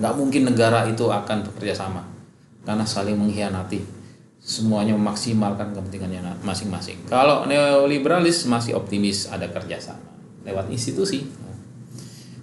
nggak 0.00 0.14
mungkin 0.16 0.48
negara 0.48 0.88
itu 0.88 1.12
akan 1.12 1.44
bekerja 1.52 1.76
sama. 1.76 2.02
Karena 2.64 2.88
saling 2.88 3.14
mengkhianati. 3.20 4.00
Semuanya 4.40 4.96
memaksimalkan 4.96 5.76
kepentingannya 5.76 6.40
masing-masing. 6.40 7.04
Kalau 7.12 7.44
neoliberalis 7.44 8.48
masih 8.48 8.72
optimis 8.72 9.28
ada 9.28 9.44
kerjasama. 9.52 10.00
Lewat 10.48 10.72
institusi. 10.72 11.28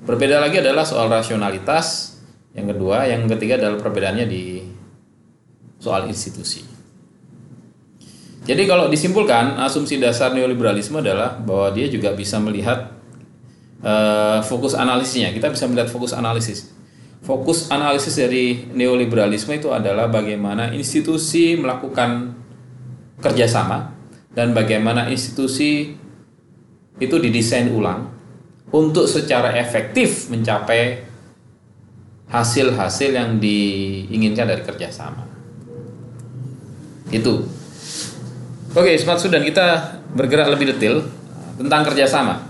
Berbeda 0.06 0.38
lagi 0.38 0.62
adalah 0.62 0.86
soal 0.86 1.10
rasionalitas. 1.10 2.16
Yang 2.54 2.78
kedua 2.78 3.10
yang 3.10 3.26
ketiga 3.26 3.58
adalah 3.58 3.82
perbedaannya 3.82 4.30
di 4.30 4.62
soal 5.82 6.06
institusi. 6.06 6.62
Jadi 8.46 8.64
kalau 8.70 8.88
disimpulkan 8.88 9.58
asumsi 9.60 9.98
dasar 9.98 10.32
neoliberalisme 10.32 11.02
adalah 11.02 11.36
bahwa 11.42 11.74
dia 11.74 11.90
juga 11.90 12.14
bisa 12.14 12.38
melihat 12.38 12.94
uh, 13.82 14.40
fokus 14.46 14.78
analisisnya. 14.78 15.34
Kita 15.34 15.50
bisa 15.50 15.66
melihat 15.66 15.90
fokus 15.90 16.14
analisis 16.14 16.77
fokus 17.28 17.68
analisis 17.68 18.16
dari 18.16 18.72
neoliberalisme 18.72 19.52
itu 19.60 19.68
adalah 19.76 20.08
bagaimana 20.08 20.72
institusi 20.72 21.60
melakukan 21.60 22.32
kerjasama 23.20 23.92
dan 24.32 24.56
bagaimana 24.56 25.12
institusi 25.12 25.92
itu 26.98 27.16
didesain 27.20 27.68
ulang 27.68 28.08
untuk 28.72 29.12
secara 29.12 29.60
efektif 29.60 30.32
mencapai 30.32 31.04
hasil-hasil 32.32 33.12
yang 33.12 33.40
diinginkan 33.44 34.48
dari 34.48 34.64
kerjasama. 34.64 35.28
Itu. 37.12 37.44
Oke, 38.72 38.96
Smart 39.00 39.20
Sudan 39.20 39.44
kita 39.44 40.00
bergerak 40.16 40.52
lebih 40.52 40.76
detail 40.76 41.04
tentang 41.60 41.88
kerjasama. 41.88 42.44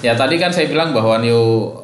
Ya 0.00 0.16
tadi 0.16 0.40
kan 0.40 0.48
saya 0.48 0.64
bilang 0.64 0.96
bahwa 0.96 1.20
neo 1.20 1.76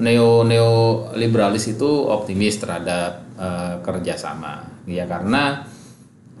neo 0.00 0.40
neo 0.40 0.72
liberalis 1.12 1.68
itu 1.68 1.84
optimis 2.08 2.56
terhadap 2.56 3.28
uh, 3.36 3.84
kerjasama, 3.84 4.64
ya 4.88 5.04
karena 5.04 5.68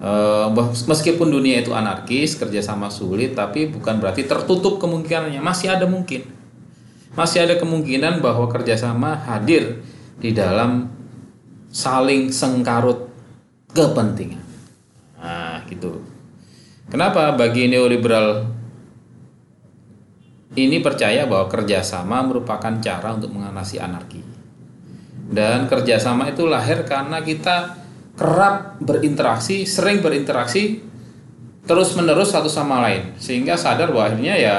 uh, 0.00 0.48
meskipun 0.88 1.28
dunia 1.28 1.60
itu 1.60 1.76
anarkis, 1.76 2.40
kerjasama 2.40 2.88
sulit, 2.88 3.36
tapi 3.36 3.68
bukan 3.68 4.00
berarti 4.00 4.24
tertutup 4.24 4.80
kemungkinannya, 4.80 5.44
masih 5.44 5.68
ada 5.68 5.84
mungkin, 5.84 6.24
masih 7.12 7.44
ada 7.44 7.60
kemungkinan 7.60 8.24
bahwa 8.24 8.48
kerjasama 8.48 9.20
hadir 9.28 9.84
di 10.16 10.32
dalam 10.32 10.88
saling 11.68 12.32
sengkarut 12.32 13.04
kepentingan. 13.76 14.40
Nah, 15.20 15.60
gitu. 15.68 16.00
Kenapa 16.88 17.36
bagi 17.36 17.68
neoliberal 17.68 18.48
ini 20.66 20.82
percaya 20.82 21.28
bahwa 21.28 21.46
kerjasama 21.46 22.24
merupakan 22.26 22.74
cara 22.82 23.14
untuk 23.14 23.30
mengatasi 23.30 23.78
anarki. 23.78 24.24
Dan 25.28 25.68
kerjasama 25.68 26.32
itu 26.32 26.48
lahir 26.48 26.88
karena 26.88 27.20
kita 27.20 27.76
kerap 28.18 28.80
berinteraksi, 28.80 29.68
sering 29.68 30.00
berinteraksi 30.00 30.82
terus 31.68 31.92
menerus 31.94 32.32
satu 32.32 32.48
sama 32.48 32.80
lain, 32.80 33.12
sehingga 33.20 33.54
sadar 33.54 33.92
bahwa 33.92 34.08
akhirnya 34.08 34.34
ya 34.40 34.56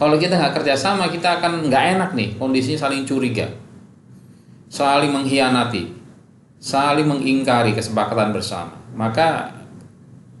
kalau 0.00 0.16
kita 0.16 0.40
nggak 0.40 0.56
kerjasama 0.56 1.12
kita 1.12 1.36
akan 1.36 1.68
nggak 1.68 1.84
enak 2.00 2.10
nih, 2.16 2.28
kondisinya 2.40 2.88
saling 2.88 3.04
curiga, 3.04 3.52
saling 4.72 5.12
mengkhianati, 5.12 5.92
saling 6.56 7.04
mengingkari 7.04 7.76
kesepakatan 7.76 8.32
bersama. 8.32 8.72
Maka 8.96 9.52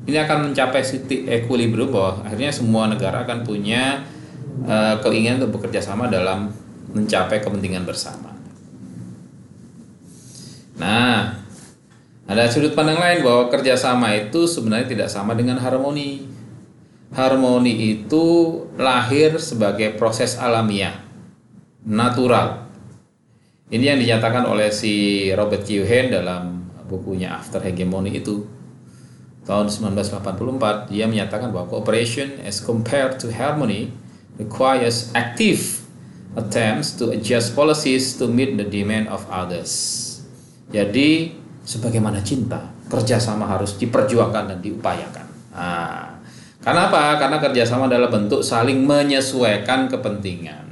ini 0.08 0.16
akan 0.16 0.50
mencapai 0.50 0.80
titik 0.80 1.28
equilibrium 1.28 1.92
bahwa 1.92 2.24
akhirnya 2.24 2.48
semua 2.48 2.88
negara 2.88 3.28
akan 3.28 3.44
punya 3.44 4.00
uh, 4.64 4.96
keinginan 5.04 5.44
untuk 5.44 5.60
bekerja 5.60 5.80
sama 5.80 6.08
dalam 6.08 6.50
mencapai 6.90 7.38
kepentingan 7.38 7.86
bersama. 7.86 8.34
Nah, 10.80 11.36
ada 12.24 12.46
sudut 12.48 12.72
pandang 12.72 12.96
lain 12.96 13.20
bahwa 13.20 13.52
kerjasama 13.52 14.16
itu 14.16 14.48
sebenarnya 14.48 14.88
tidak 14.88 15.08
sama 15.12 15.36
dengan 15.36 15.60
harmoni. 15.60 16.24
Harmoni 17.10 18.00
itu 18.00 18.24
lahir 18.78 19.34
sebagai 19.42 19.98
proses 19.98 20.38
alamiah, 20.38 20.94
natural. 21.82 22.70
Ini 23.70 23.94
yang 23.94 23.98
dinyatakan 23.98 24.46
oleh 24.46 24.70
si 24.70 25.26
Robert 25.34 25.66
Kiyosaki 25.66 26.10
dalam 26.10 26.70
bukunya 26.86 27.34
After 27.34 27.62
Hegemony 27.62 28.18
itu 28.18 28.46
tahun 29.46 29.66
1984 29.70 30.90
dia 30.90 31.10
menyatakan 31.10 31.50
bahwa 31.50 31.66
cooperation 31.66 32.38
as 32.46 32.62
compared 32.62 33.18
to 33.18 33.30
harmony 33.34 33.90
requires 34.40 35.12
active 35.12 35.84
attempts 36.34 36.96
to 36.96 37.12
adjust 37.12 37.52
policies 37.52 38.16
to 38.16 38.24
meet 38.24 38.56
the 38.56 38.64
demand 38.64 39.12
of 39.12 39.26
others. 39.28 39.98
Jadi, 40.72 41.36
sebagaimana 41.66 42.24
cinta, 42.24 42.72
kerjasama 42.88 43.44
harus 43.44 43.76
diperjuangkan 43.76 44.56
dan 44.56 44.58
diupayakan. 44.62 45.26
Nah, 45.52 46.22
karena 46.62 46.88
apa? 46.88 47.18
Karena 47.18 47.36
kerjasama 47.42 47.90
adalah 47.90 48.08
bentuk 48.08 48.40
saling 48.40 48.86
menyesuaikan 48.86 49.90
kepentingan. 49.90 50.70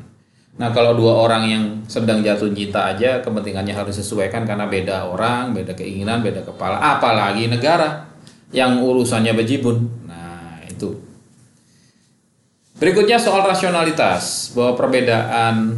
Nah, 0.59 0.75
kalau 0.75 0.99
dua 0.99 1.15
orang 1.23 1.43
yang 1.47 1.65
sedang 1.87 2.19
jatuh 2.19 2.51
cinta 2.51 2.91
aja, 2.91 3.23
kepentingannya 3.23 3.75
harus 3.75 3.95
disesuaikan 3.95 4.43
karena 4.43 4.67
beda 4.67 5.07
orang, 5.07 5.55
beda 5.55 5.75
keinginan, 5.79 6.19
beda 6.19 6.43
kepala. 6.43 6.83
Apalagi 6.99 7.47
negara 7.47 8.11
yang 8.51 8.83
urusannya 8.83 9.39
bejibun. 9.39 9.87
Nah, 10.07 10.59
itu. 10.67 11.08
Berikutnya 12.79 13.19
soal 13.19 13.43
rasionalitas, 13.43 14.55
bahwa 14.55 14.79
perbedaan 14.79 15.75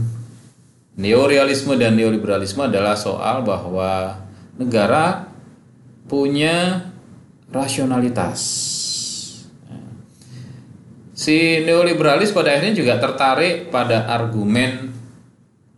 neorealisme 1.00 1.72
dan 1.80 1.96
neoliberalisme 1.96 2.68
adalah 2.68 2.92
soal 2.92 3.40
bahwa 3.40 4.20
negara 4.60 5.32
punya 6.04 6.84
rasionalitas. 7.48 8.40
Si 11.16 11.64
neoliberalis 11.64 12.32
pada 12.32 12.52
akhirnya 12.52 12.76
juga 12.76 12.96
tertarik 12.96 13.68
pada 13.68 14.08
argumen 14.08 14.92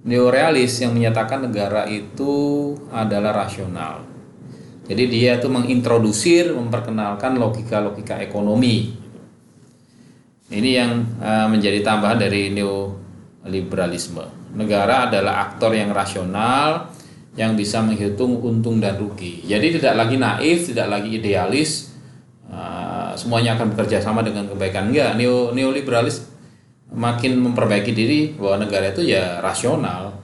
neorealis 0.02 0.82
yang 0.82 0.94
menyatakan 0.94 1.46
negara 1.46 1.86
itu 1.86 2.74
adalah 2.90 3.46
rasional. 3.46 4.06
Jadi 4.86 5.06
dia 5.06 5.38
tuh 5.38 5.50
mengintrodusir, 5.54 6.50
memperkenalkan 6.50 7.38
logika-logika 7.38 8.18
ekonomi. 8.18 9.01
Ini 10.52 10.70
yang 10.76 10.92
uh, 11.16 11.48
menjadi 11.48 11.80
tambahan 11.80 12.20
dari 12.20 12.52
neoliberalisme. 12.52 14.52
Negara 14.52 15.08
adalah 15.08 15.48
aktor 15.48 15.72
yang 15.72 15.96
rasional 15.96 16.92
yang 17.32 17.56
bisa 17.56 17.80
menghitung 17.80 18.44
untung 18.44 18.76
dan 18.76 19.00
rugi. 19.00 19.40
Jadi 19.48 19.80
tidak 19.80 19.96
lagi 19.96 20.20
naif, 20.20 20.68
tidak 20.68 20.92
lagi 20.92 21.16
idealis, 21.16 21.96
uh, 22.52 23.16
semuanya 23.16 23.56
akan 23.56 23.72
bekerja 23.72 24.04
sama 24.04 24.20
dengan 24.20 24.44
kebaikan. 24.52 24.92
Enggak, 24.92 25.16
neo 25.16 25.56
neoliberalis 25.56 26.28
makin 26.92 27.40
memperbaiki 27.40 27.96
diri 27.96 28.36
bahwa 28.36 28.68
negara 28.68 28.92
itu 28.92 29.08
ya 29.08 29.40
rasional. 29.40 30.20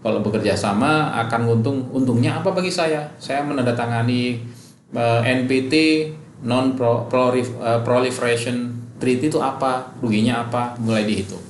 Kalau 0.00 0.20
bekerja 0.20 0.56
sama 0.56 1.12
akan 1.24 1.40
untung 1.48 1.88
untungnya 1.92 2.44
apa 2.44 2.52
bagi 2.52 2.72
saya? 2.72 3.16
Saya 3.16 3.44
menandatangani 3.48 4.44
uh, 4.92 5.24
NPT 5.24 5.72
non 6.44 6.76
proliferation 7.84 8.79
treaty 9.00 9.32
itu 9.32 9.40
apa, 9.40 9.96
ruginya 10.04 10.44
apa, 10.44 10.76
mulai 10.76 11.08
dihitung. 11.08 11.42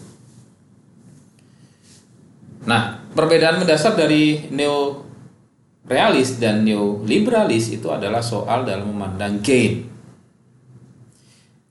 Nah, 2.64 3.02
perbedaan 3.12 3.59
mendasar 3.59 3.99
dari 3.99 4.49
neo 4.54 5.02
realis 5.90 6.38
dan 6.38 6.62
neoliberalis 6.62 7.75
itu 7.75 7.90
adalah 7.90 8.23
soal 8.23 8.62
dalam 8.62 8.95
memandang 8.95 9.42
gain. 9.42 9.90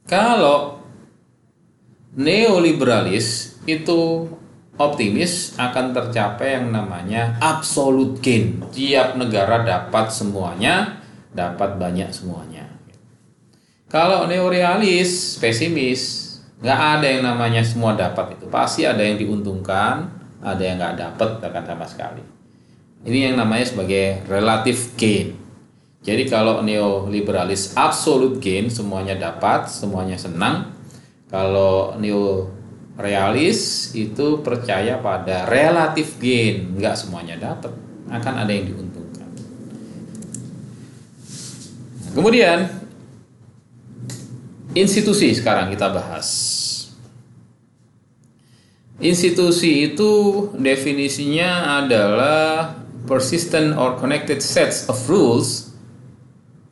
Kalau 0.03 0.81
neoliberalis 2.17 3.55
itu 3.63 4.27
optimis 4.75 5.55
akan 5.55 5.95
tercapai 5.95 6.59
yang 6.59 6.73
namanya 6.73 7.37
absolute 7.39 8.19
gain. 8.19 8.59
Tiap 8.73 9.15
negara 9.15 9.63
dapat 9.63 10.11
semuanya, 10.11 10.99
dapat 11.31 11.79
banyak 11.79 12.09
semuanya. 12.11 12.58
Kalau 13.89 14.29
neorealis, 14.29 15.41
pesimis, 15.41 16.29
nggak 16.61 16.79
ada 17.01 17.07
yang 17.09 17.25
namanya 17.25 17.65
semua 17.65 17.97
dapat 17.97 18.37
itu. 18.37 18.45
Pasti 18.45 18.85
ada 18.85 19.01
yang 19.01 19.17
diuntungkan, 19.17 20.13
ada 20.45 20.61
yang 20.61 20.77
nggak 20.77 20.95
dapat 20.95 21.29
bahkan 21.41 21.65
sama 21.65 21.89
sekali. 21.89 22.21
Ini 23.01 23.33
yang 23.33 23.35
namanya 23.41 23.65
sebagai 23.65 24.21
relative 24.29 24.93
gain. 24.93 25.33
Jadi 26.05 26.29
kalau 26.29 26.61
neoliberalis 26.61 27.73
absolute 27.73 28.37
gain 28.37 28.69
semuanya 28.69 29.17
dapat, 29.17 29.73
semuanya 29.73 30.21
senang. 30.21 30.69
Kalau 31.25 31.97
neorealis 31.97 33.91
itu 33.97 34.45
percaya 34.45 35.01
pada 35.01 35.49
relative 35.49 36.13
gain, 36.21 36.77
nggak 36.77 36.93
semuanya 36.93 37.41
dapat, 37.41 37.73
akan 38.05 38.33
ada 38.37 38.51
yang 38.53 38.69
diuntungkan. 38.69 39.27
Kemudian 42.13 42.79
institusi 44.73 45.33
sekarang 45.33 45.73
kita 45.73 45.89
bahas. 45.89 46.27
Institusi 48.99 49.95
itu 49.95 50.47
definisinya 50.59 51.79
adalah 51.79 52.75
persistent 53.07 53.79
or 53.79 53.95
connected 53.95 54.43
sets 54.43 54.91
of 54.91 54.99
rules, 55.07 55.71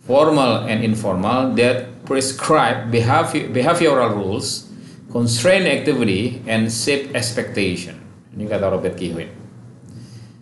formal 0.04 0.68
and 0.68 0.84
informal, 0.84 1.56
that 1.56 1.88
prescribe 2.04 2.92
behavior, 2.92 3.48
behavioral 3.48 4.12
rules, 4.12 4.68
constrain 5.08 5.64
activity, 5.64 6.44
and 6.44 6.68
shape 6.68 7.16
expectation. 7.16 7.96
Ini 8.36 8.44
kata 8.46 8.76
Robert 8.76 9.00
Kiyosaki. 9.00 9.32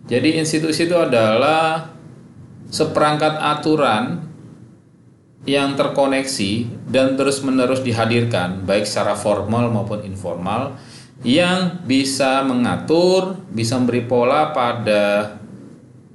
Jadi 0.06 0.38
institusi 0.38 0.86
itu 0.86 0.94
adalah 0.94 1.90
seperangkat 2.70 3.42
aturan 3.42 4.26
yang 5.46 5.78
terkoneksi 5.78 6.66
dan 6.90 7.14
terus-menerus 7.14 7.80
dihadirkan 7.80 8.66
baik 8.66 8.82
secara 8.82 9.14
formal 9.14 9.70
maupun 9.70 10.02
informal 10.02 10.74
yang 11.24 11.80
bisa 11.86 12.44
mengatur, 12.44 13.40
bisa 13.48 13.78
memberi 13.80 14.04
pola 14.04 14.52
pada 14.52 15.38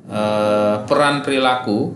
uh, 0.05 0.75
peran 0.85 1.25
perilaku 1.25 1.95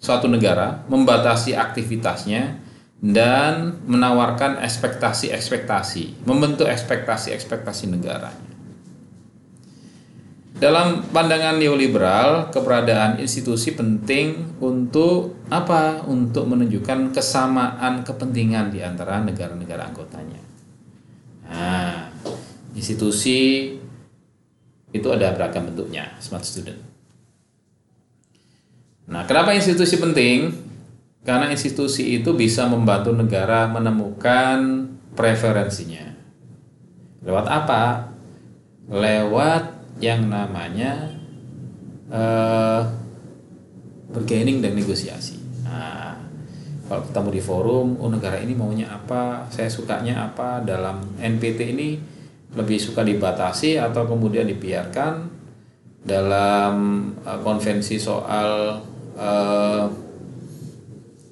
suatu 0.00 0.30
negara, 0.30 0.86
membatasi 0.88 1.52
aktivitasnya 1.52 2.56
dan 3.00 3.80
menawarkan 3.84 4.60
ekspektasi-ekspektasi, 4.64 6.24
membentuk 6.24 6.68
ekspektasi-ekspektasi 6.68 7.92
negaranya. 7.92 8.49
Dalam 10.60 11.08
pandangan 11.08 11.56
neoliberal, 11.56 12.52
keberadaan 12.52 13.16
institusi 13.16 13.72
penting 13.72 14.60
untuk 14.60 15.40
apa? 15.48 16.04
Untuk 16.04 16.44
menunjukkan 16.52 17.16
kesamaan 17.16 18.04
kepentingan 18.04 18.68
di 18.68 18.84
antara 18.84 19.24
negara-negara 19.24 19.88
anggotanya. 19.88 20.44
Nah, 21.48 22.12
institusi 22.76 23.72
itu 24.92 25.08
ada 25.08 25.32
beragam 25.32 25.72
bentuknya 25.72 26.12
smart 26.20 26.44
student. 26.44 26.76
Nah, 29.08 29.24
kenapa 29.24 29.56
institusi 29.56 29.96
penting? 29.96 30.52
Karena 31.24 31.48
institusi 31.48 32.20
itu 32.20 32.36
bisa 32.36 32.68
membantu 32.68 33.16
negara 33.16 33.64
menemukan 33.64 34.92
preferensinya. 35.16 36.04
Lewat 37.24 37.48
apa? 37.48 38.12
Lewat 38.92 39.79
yang 40.00 40.32
namanya 40.32 41.12
uh, 42.08 42.82
bergaining 44.10 44.64
dan 44.64 44.74
negosiasi. 44.74 45.36
Nah, 45.68 46.16
kalau 46.88 47.06
ketemu 47.06 47.28
di 47.36 47.42
forum, 47.44 47.88
oh 48.00 48.10
negara 48.10 48.40
ini 48.40 48.56
maunya 48.56 48.90
apa, 48.90 49.46
saya 49.52 49.68
sukanya 49.68 50.32
apa? 50.32 50.64
Dalam 50.64 51.20
NPT 51.20 51.60
ini 51.76 51.88
lebih 52.56 52.82
suka 52.82 53.06
dibatasi 53.06 53.78
atau 53.78 54.10
kemudian 54.10 54.48
dibiarkan 54.48 55.38
dalam 56.02 56.74
uh, 57.22 57.38
konvensi 57.44 58.00
soal 58.00 58.80
uh, 59.14 59.84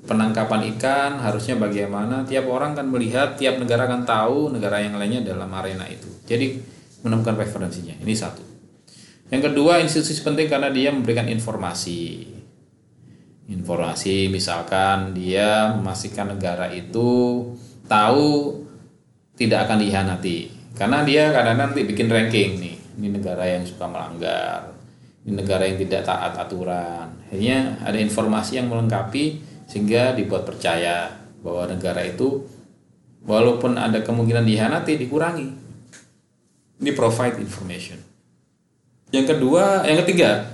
penangkapan 0.05 0.77
ikan 0.77 1.25
harusnya 1.25 1.57
bagaimana. 1.57 2.23
Tiap 2.29 2.45
orang 2.47 2.77
kan 2.77 2.85
melihat 2.87 3.35
tiap 3.41 3.57
negara 3.57 3.89
kan 3.89 4.05
tahu 4.05 4.53
negara 4.53 4.85
yang 4.85 5.01
lainnya 5.01 5.25
dalam 5.25 5.49
arena 5.57 5.89
itu. 5.89 6.07
Jadi 6.29 6.77
menemukan 7.03 7.35
referensinya 7.41 7.97
ini 8.05 8.13
satu 8.13 8.58
yang 9.29 9.43
kedua 9.45 9.85
institusi 9.85 10.25
penting 10.25 10.49
karena 10.49 10.73
dia 10.73 10.89
memberikan 10.89 11.29
informasi. 11.29 12.33
Informasi 13.49 14.29
misalkan 14.33 15.13
dia 15.13 15.73
memastikan 15.77 16.33
negara 16.33 16.73
itu 16.73 17.45
tahu 17.85 18.65
tidak 19.37 19.69
akan 19.69 19.85
dihianati. 19.85 20.39
Karena 20.77 21.05
dia 21.05 21.29
kadang-kadang 21.29 21.77
nanti 21.77 21.85
bikin 21.85 22.09
ranking 22.09 22.51
nih 22.61 22.77
ini 22.99 23.09
negara 23.13 23.45
yang 23.45 23.65
suka 23.69 23.85
melanggar 23.85 24.79
ini 25.29 25.45
negara 25.45 25.69
yang 25.69 25.77
tidak 25.77 26.09
taat 26.09 26.33
aturan. 26.41 27.13
Akhirnya 27.29 27.77
ada 27.85 28.01
informasi 28.01 28.57
yang 28.57 28.73
melengkapi 28.73 29.45
sehingga 29.69 30.17
dibuat 30.17 30.49
percaya 30.49 31.13
bahwa 31.45 31.69
negara 31.69 32.01
itu 32.01 32.49
walaupun 33.29 33.77
ada 33.77 34.01
kemungkinan 34.01 34.49
dihianati 34.49 34.97
dikurangi. 34.97 35.49
Ini 36.81 36.91
provide 36.97 37.37
information 37.45 38.08
yang 39.15 39.27
kedua 39.27 39.85
yang 39.89 39.99
ketiga 40.05 40.53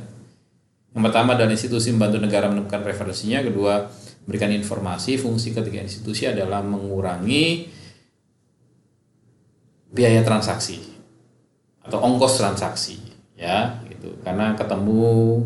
yang 0.94 1.02
pertama 1.02 1.34
dari 1.34 1.58
institusi 1.58 1.90
membantu 1.90 2.22
negara 2.22 2.46
menemukan 2.46 2.82
referensinya 2.86 3.42
kedua 3.42 3.90
memberikan 4.24 4.50
informasi 4.54 5.18
fungsi 5.18 5.52
ketiga 5.52 5.82
institusi 5.82 6.30
adalah 6.30 6.62
mengurangi 6.62 7.68
biaya 9.94 10.26
transaksi 10.26 10.82
atau 11.84 12.00
ongkos 12.00 12.40
transaksi 12.40 12.98
ya 13.38 13.78
gitu. 13.86 14.16
Karena 14.24 14.52
ketemu 14.56 15.40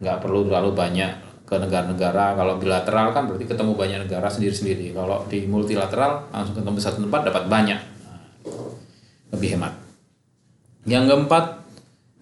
nggak 0.00 0.18
perlu 0.22 0.46
terlalu 0.46 0.70
banyak 0.74 1.12
ke 1.44 1.54
negara-negara. 1.60 2.34
Kalau 2.34 2.56
bilateral 2.56 3.12
kan 3.12 3.28
berarti 3.28 3.46
ketemu 3.46 3.72
banyak 3.76 3.98
negara 4.08 4.28
sendiri-sendiri. 4.30 4.96
Kalau 4.96 5.28
di 5.28 5.44
multilateral 5.44 6.32
langsung 6.32 6.56
ketemu 6.58 6.78
satu 6.80 6.98
tempat 7.04 7.20
dapat 7.28 7.44
banyak. 7.46 7.80
Lebih 9.34 9.58
hemat. 9.58 9.72
Yang 10.84 11.04
keempat 11.10 11.44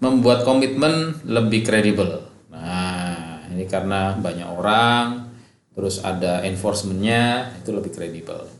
membuat 0.03 0.43
komitmen 0.43 1.23
lebih 1.25 1.63
kredibel 1.63 2.27
nah 2.51 3.47
ini 3.55 3.65
karena 3.71 4.19
banyak 4.19 4.49
orang 4.51 5.31
terus 5.73 6.03
ada 6.03 6.43
enforcementnya 6.43 7.55
itu 7.63 7.71
lebih 7.71 7.95
kredibel 7.95 8.51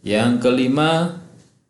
yang 0.00 0.40
kelima 0.40 1.20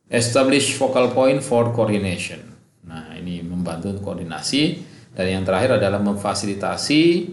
Establish 0.09 0.73
focal 0.73 1.13
point 1.13 1.45
for 1.45 1.69
coordination. 1.77 2.41
Nah, 2.89 3.13
ini 3.21 3.45
membantu 3.45 3.93
koordinasi 4.01 4.81
dan 5.13 5.29
yang 5.29 5.45
terakhir 5.45 5.77
adalah 5.77 6.01
memfasilitasi 6.01 7.29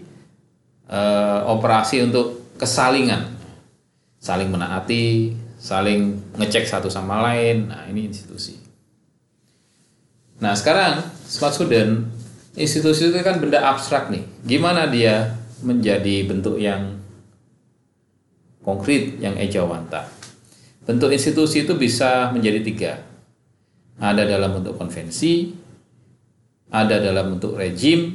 uh, 0.92 1.48
operasi 1.56 2.04
untuk 2.04 2.52
kesalingan, 2.60 3.32
saling 4.20 4.52
menaati, 4.52 5.32
saling 5.56 6.20
ngecek 6.36 6.68
satu 6.68 6.92
sama 6.92 7.24
lain. 7.32 7.72
Nah, 7.72 7.88
ini 7.88 8.12
institusi. 8.12 8.60
Nah, 10.46 10.54
sekarang 10.54 11.02
smart 11.26 11.58
student 11.58 12.06
institusi 12.54 13.10
itu 13.10 13.18
kan 13.26 13.42
benda 13.42 13.66
abstrak 13.66 14.14
nih. 14.14 14.22
Gimana 14.46 14.86
dia 14.86 15.34
menjadi 15.66 16.22
bentuk 16.22 16.62
yang 16.62 17.02
konkret, 18.62 19.18
yang 19.18 19.34
ejawanta. 19.42 20.06
Bentuk 20.86 21.10
institusi 21.10 21.66
itu 21.66 21.74
bisa 21.74 22.30
menjadi 22.30 22.62
tiga. 22.62 22.94
Ada 23.98 24.22
dalam 24.30 24.62
bentuk 24.62 24.78
konvensi, 24.78 25.50
ada 26.70 27.02
dalam 27.02 27.42
bentuk 27.42 27.58
rejim, 27.58 28.14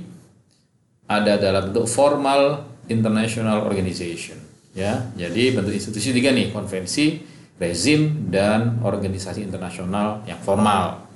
ada 1.11 1.35
dalam 1.35 1.75
bentuk 1.75 1.91
formal 1.91 2.63
international 2.87 3.67
organization. 3.67 4.39
Ya, 4.71 5.11
jadi 5.19 5.51
bentuk 5.51 5.75
institusi 5.75 6.15
tiga 6.15 6.31
nih, 6.31 6.55
konvensi, 6.55 7.27
rezim, 7.59 8.31
dan 8.31 8.79
organisasi 8.87 9.43
internasional 9.43 10.23
yang 10.31 10.39
formal. 10.39 11.10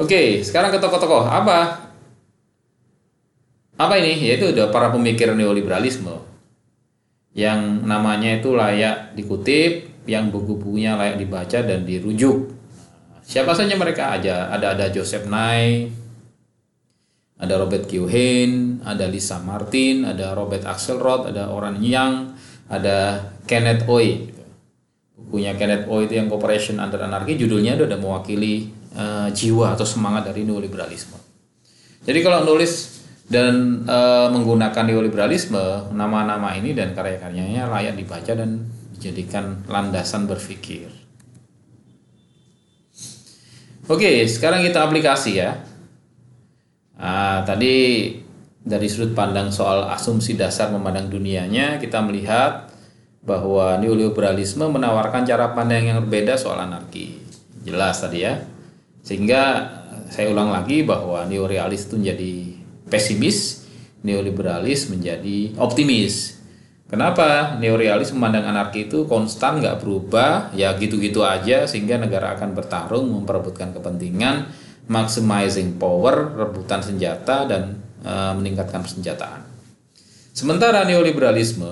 Oke, 0.00 0.40
sekarang 0.40 0.72
ke 0.72 0.80
tokoh-tokoh. 0.80 1.28
Apa? 1.28 1.92
Apa 3.76 3.94
ini? 4.00 4.16
Yaitu 4.16 4.56
udah 4.56 4.72
para 4.72 4.88
pemikir 4.88 5.28
neoliberalisme 5.36 6.30
yang 7.30 7.86
namanya 7.86 8.42
itu 8.42 8.56
layak 8.58 9.14
dikutip, 9.14 9.86
yang 10.08 10.32
buku-bukunya 10.34 10.98
layak 10.98 11.20
dibaca 11.20 11.58
dan 11.62 11.86
dirujuk. 11.86 12.50
Siapa 13.22 13.54
saja 13.54 13.78
mereka 13.78 14.18
aja? 14.18 14.50
Ada 14.50 14.74
ada 14.74 14.86
Joseph 14.90 15.30
Nye, 15.30 15.86
ada 17.38 17.54
Robert 17.54 17.86
Kiyosaki, 17.86 18.82
ada 18.82 19.06
Lisa 19.06 19.38
Martin, 19.38 20.02
ada 20.02 20.34
Robert 20.34 20.66
Axelrod, 20.66 21.30
ada 21.30 21.54
Oran 21.54 21.78
Yang, 21.78 22.34
ada 22.66 23.30
Kenneth 23.46 23.86
Oy. 23.86 24.34
Bukunya 25.14 25.54
Kenneth 25.54 25.86
Oy 25.86 26.10
itu 26.10 26.18
yang 26.18 26.26
Cooperation 26.26 26.82
Under 26.82 26.98
Anarchy, 26.98 27.38
judulnya 27.38 27.78
itu 27.78 27.86
ada 27.86 28.00
mewakili 28.00 28.79
uh, 29.00 29.28
jiwa 29.32 29.72
atau 29.72 29.88
semangat 29.88 30.28
dari 30.28 30.44
neoliberalisme. 30.44 31.16
Jadi 32.04 32.18
kalau 32.20 32.44
nulis 32.44 33.00
dan 33.30 33.86
e, 33.86 33.98
menggunakan 34.34 34.84
neoliberalisme 34.90 35.94
nama-nama 35.94 36.50
ini 36.58 36.74
dan 36.74 36.90
karya-karyanya 36.90 37.70
layak 37.70 37.94
dibaca 37.94 38.34
dan 38.34 38.66
dijadikan 38.98 39.62
landasan 39.70 40.26
berpikir. 40.26 40.90
Oke, 43.86 44.26
sekarang 44.26 44.66
kita 44.66 44.82
aplikasi 44.82 45.38
ya. 45.38 45.62
Nah, 46.98 47.46
tadi 47.46 48.12
dari 48.60 48.86
sudut 48.90 49.14
pandang 49.14 49.54
soal 49.54 49.86
asumsi 49.94 50.34
dasar 50.34 50.74
memandang 50.74 51.08
dunianya, 51.08 51.78
kita 51.78 52.02
melihat 52.02 52.66
bahwa 53.22 53.78
neoliberalisme 53.78 54.66
menawarkan 54.66 55.22
cara 55.22 55.54
pandang 55.54 55.86
yang 55.86 56.02
berbeda 56.02 56.34
soal 56.34 56.58
anarki. 56.58 57.22
Jelas 57.62 58.02
tadi 58.02 58.26
ya. 58.26 58.49
Sehingga 59.00 59.68
saya 60.10 60.28
ulang 60.30 60.50
lagi 60.50 60.82
bahwa 60.82 61.22
neorealis 61.30 61.86
itu 61.86 61.94
menjadi 61.96 62.34
pesimis, 62.90 63.66
neoliberalis 64.02 64.90
menjadi 64.90 65.54
optimis. 65.56 66.42
Kenapa 66.90 67.54
neorealis 67.62 68.10
memandang 68.10 68.50
anarki 68.50 68.90
itu 68.90 69.06
konstan 69.06 69.62
nggak 69.62 69.78
berubah 69.78 70.50
ya 70.58 70.74
gitu-gitu 70.74 71.22
aja 71.22 71.62
sehingga 71.70 72.02
negara 72.02 72.34
akan 72.34 72.50
bertarung 72.50 73.06
memperebutkan 73.06 73.70
kepentingan 73.70 74.50
maximizing 74.90 75.78
power 75.78 76.34
rebutan 76.34 76.82
senjata 76.82 77.46
dan 77.46 77.78
e, 78.02 78.12
meningkatkan 78.34 78.82
persenjataan. 78.82 79.46
Sementara 80.34 80.82
neoliberalisme 80.82 81.70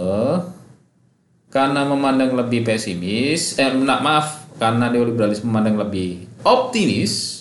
karena 1.51 1.83
memandang 1.83 2.39
lebih 2.39 2.63
pesimis 2.63 3.59
eh 3.59 3.75
maaf 3.75 4.55
karena 4.63 4.87
neoliberalisme 4.87 5.51
memandang 5.51 5.83
lebih 5.83 6.28
optimis 6.49 7.39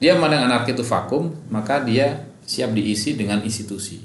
dia 0.00 0.16
memandang 0.16 0.48
anarki 0.48 0.72
itu 0.72 0.80
vakum, 0.80 1.28
maka 1.52 1.84
dia 1.84 2.24
siap 2.40 2.72
diisi 2.72 3.20
dengan 3.20 3.44
institusi. 3.44 4.00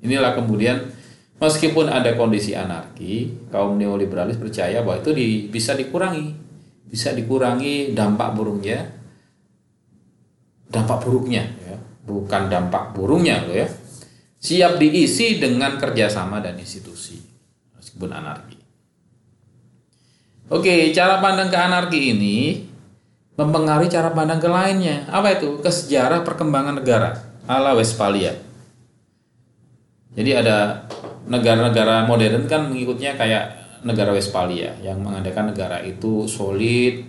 Inilah 0.00 0.32
kemudian 0.32 0.88
meskipun 1.36 1.92
ada 1.92 2.16
kondisi 2.16 2.56
anarki, 2.56 3.44
kaum 3.52 3.76
neoliberalis 3.76 4.40
percaya 4.40 4.80
bahwa 4.80 5.04
itu 5.04 5.12
di, 5.12 5.26
bisa 5.52 5.76
dikurangi, 5.76 6.32
bisa 6.88 7.12
dikurangi 7.12 7.92
dampak 7.92 8.32
burungnya, 8.32 8.88
dampak 10.72 11.04
buruknya, 11.04 11.44
ya. 11.44 11.76
bukan 12.08 12.48
dampak 12.48 12.96
burungnya 12.96 13.44
loh 13.44 13.52
ya. 13.52 13.68
Siap 14.40 14.80
diisi 14.80 15.36
dengan 15.36 15.76
kerjasama 15.76 16.40
dan 16.40 16.56
institusi, 16.56 17.20
meskipun 17.76 18.16
anarki. 18.16 18.65
Oke, 20.46 20.94
cara 20.94 21.18
pandang 21.18 21.50
ke 21.50 21.58
anarki 21.58 22.14
ini 22.14 22.62
mempengaruhi 23.34 23.90
cara 23.90 24.14
pandang 24.14 24.38
ke 24.38 24.46
lainnya. 24.46 25.02
Apa 25.10 25.42
itu? 25.42 25.58
Ke 25.58 25.74
sejarah 25.74 26.22
perkembangan 26.22 26.78
negara 26.78 27.18
ala 27.50 27.74
Westphalia. 27.74 28.34
Jadi 30.14 30.30
ada 30.32 30.86
negara-negara 31.26 32.06
modern 32.06 32.46
kan 32.46 32.70
mengikutnya 32.70 33.18
kayak 33.18 33.44
negara 33.82 34.14
Westphalia 34.14 34.78
yang 34.82 35.02
mengadakan 35.02 35.50
negara 35.50 35.82
itu 35.82 36.30
solid, 36.30 37.04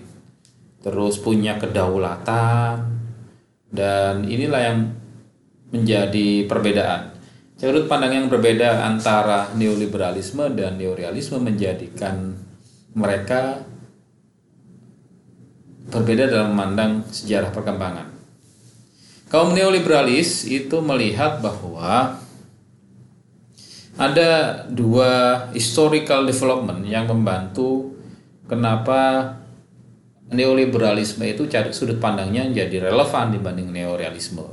terus 0.82 1.22
punya 1.22 1.62
kedaulatan, 1.62 2.90
dan 3.70 4.26
inilah 4.26 4.62
yang 4.62 4.80
menjadi 5.70 6.50
perbedaan. 6.50 7.14
Sudut 7.58 7.90
pandang 7.90 8.14
yang 8.14 8.28
berbeda 8.30 8.86
antara 8.86 9.50
neoliberalisme 9.58 10.54
dan 10.54 10.78
neorealisme 10.78 11.42
menjadikan 11.42 12.47
mereka 12.98 13.62
berbeda 15.94 16.26
dalam 16.26 16.58
memandang 16.58 17.06
sejarah 17.14 17.54
perkembangan. 17.54 18.10
Kaum 19.30 19.54
neoliberalis 19.54 20.50
itu 20.50 20.82
melihat 20.82 21.38
bahwa 21.44 22.18
ada 23.98 24.64
dua 24.72 25.46
historical 25.54 26.26
development 26.26 26.86
yang 26.90 27.06
membantu 27.06 27.94
kenapa 28.50 29.36
neoliberalisme 30.34 31.24
itu 31.28 31.46
cari 31.48 31.72
sudut 31.72 32.02
pandangnya 32.02 32.50
jadi 32.50 32.90
relevan 32.90 33.36
dibanding 33.36 33.70
neorealisme. 33.72 34.44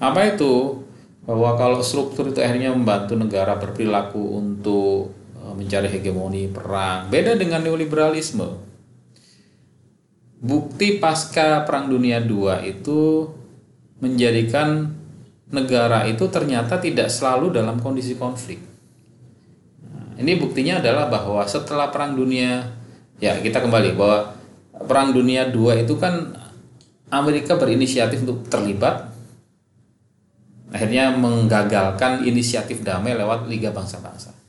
Apa 0.00 0.36
itu? 0.36 0.84
Bahwa 1.28 1.54
kalau 1.54 1.84
struktur 1.84 2.32
itu 2.32 2.40
akhirnya 2.40 2.72
membantu 2.72 3.14
negara 3.14 3.54
berperilaku 3.60 4.40
untuk 4.40 5.19
mencari 5.60 5.92
hegemoni 5.92 6.48
perang, 6.48 7.12
beda 7.12 7.36
dengan 7.36 7.60
neoliberalisme 7.60 8.70
bukti 10.40 10.96
pasca 10.96 11.68
Perang 11.68 11.92
Dunia 11.92 12.18
II 12.24 12.48
itu 12.64 13.28
menjadikan 14.00 14.88
negara 15.52 16.08
itu 16.08 16.24
ternyata 16.32 16.80
tidak 16.80 17.12
selalu 17.12 17.52
dalam 17.52 17.76
kondisi 17.84 18.16
konflik. 18.16 18.56
Nah, 19.84 20.16
ini 20.16 20.40
buktinya 20.40 20.80
adalah 20.80 21.12
bahwa 21.12 21.44
setelah 21.44 21.92
Perang 21.92 22.16
Dunia, 22.16 22.64
ya 23.20 23.36
kita 23.36 23.60
kembali 23.60 23.92
bahwa 23.92 24.32
Perang 24.88 25.12
Dunia 25.12 25.52
II 25.52 25.76
itu 25.76 26.00
kan 26.00 26.32
Amerika 27.12 27.60
berinisiatif 27.60 28.24
untuk 28.24 28.48
terlibat, 28.48 29.12
akhirnya 30.72 31.12
menggagalkan 31.12 32.24
inisiatif 32.24 32.80
damai 32.80 33.12
lewat 33.12 33.44
Liga 33.44 33.68
Bangsa-Bangsa. 33.76 34.39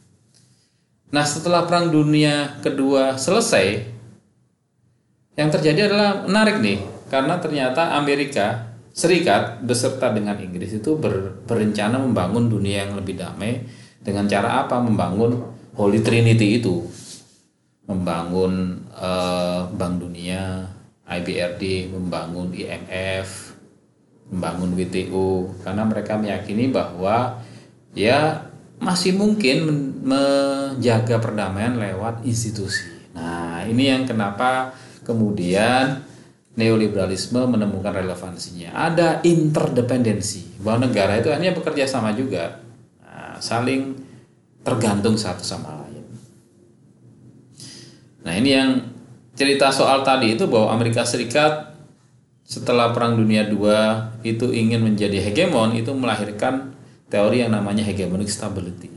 Nah 1.12 1.28
setelah 1.28 1.67
Perang 1.67 1.91
Dunia 1.91 2.60
Kedua 2.63 3.19
selesai, 3.19 3.84
yang 5.36 5.52
terjadi 5.52 5.91
adalah 5.91 6.24
menarik 6.24 6.63
nih, 6.63 6.80
karena 7.12 7.39
ternyata 7.39 8.00
Amerika 8.00 8.71
Serikat 8.91 9.63
beserta 9.63 10.12
dengan 10.12 10.36
Inggris 10.36 10.76
itu 10.76 11.00
ber, 11.00 11.39
berencana 11.47 11.95
membangun 11.95 12.52
dunia 12.52 12.84
yang 12.84 13.00
lebih 13.00 13.15
damai 13.15 13.63
dengan 14.04 14.28
cara 14.28 14.67
apa? 14.67 14.84
Membangun 14.84 15.39
Holy 15.80 16.04
Trinity 16.04 16.60
itu, 16.60 16.84
membangun 17.88 18.84
uh, 18.91 19.71
Bank 19.71 20.04
Dunia, 20.04 20.67
IBRD, 21.08 21.88
membangun 21.88 22.52
IMF, 22.52 23.56
membangun 24.28 24.76
WTO, 24.76 25.56
karena 25.63 25.84
mereka 25.88 26.19
meyakini 26.19 26.67
bahwa 26.67 27.39
ya 27.95 28.51
masih 28.82 29.13
mungkin 29.13 29.70
menjaga 30.02 31.22
perdamaian 31.22 31.78
lewat 31.78 32.26
institusi. 32.26 32.89
Nah, 33.13 33.62
ini 33.70 33.94
yang 33.94 34.10
kenapa 34.10 34.74
kemudian 35.06 36.02
neoliberalisme 36.58 37.46
menemukan 37.48 37.94
relevansinya. 37.94 38.74
Ada 38.74 39.24
interdependensi 39.24 40.60
bahwa 40.60 40.89
negara 40.89 41.22
itu 41.22 41.30
hanya 41.32 41.56
bekerja 41.56 41.88
sama 41.88 42.12
juga, 42.12 42.60
nah, 43.00 43.38
saling 43.39 43.96
tergantung 44.65 45.15
satu 45.15 45.46
sama 45.46 45.86
lain. 45.86 46.06
Nah 48.22 48.34
ini 48.38 48.50
yang 48.54 48.70
cerita 49.34 49.74
soal 49.74 50.06
tadi 50.06 50.38
itu 50.38 50.46
bahwa 50.46 50.76
Amerika 50.76 51.02
Serikat 51.02 51.74
setelah 52.46 52.91
Perang 52.91 53.15
Dunia 53.15 53.48
II 53.48 53.63
itu 54.28 54.52
ingin 54.52 54.84
menjadi 54.84 55.24
hegemon 55.24 55.74
itu 55.74 55.89
melahirkan 55.96 56.76
teori 57.12 57.43
yang 57.43 57.52
namanya 57.52 57.84
hegemonic 57.84 58.32
stability. 58.32 58.88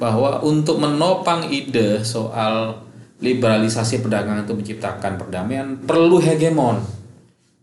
Bahwa 0.00 0.40
untuk 0.40 0.80
menopang 0.80 1.52
ide 1.52 2.00
soal 2.02 2.80
liberalisasi 3.20 4.00
perdagangan 4.00 4.46
itu 4.48 4.54
menciptakan 4.54 5.20
perdamaian 5.20 5.76
perlu 5.78 6.22
hegemon 6.22 6.98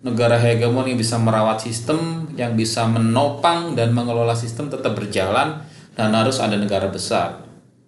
negara 0.06 0.38
hegemon 0.38 0.86
yang 0.86 1.02
bisa 1.02 1.18
merawat 1.18 1.66
sistem, 1.66 2.30
yang 2.38 2.54
bisa 2.54 2.86
menopang 2.86 3.74
dan 3.74 3.90
mengelola 3.90 4.38
sistem 4.38 4.70
tetap 4.70 4.94
berjalan 4.94 5.66
dan 5.98 6.14
harus 6.14 6.38
ada 6.38 6.54
negara 6.54 6.86
besar. 6.94 7.42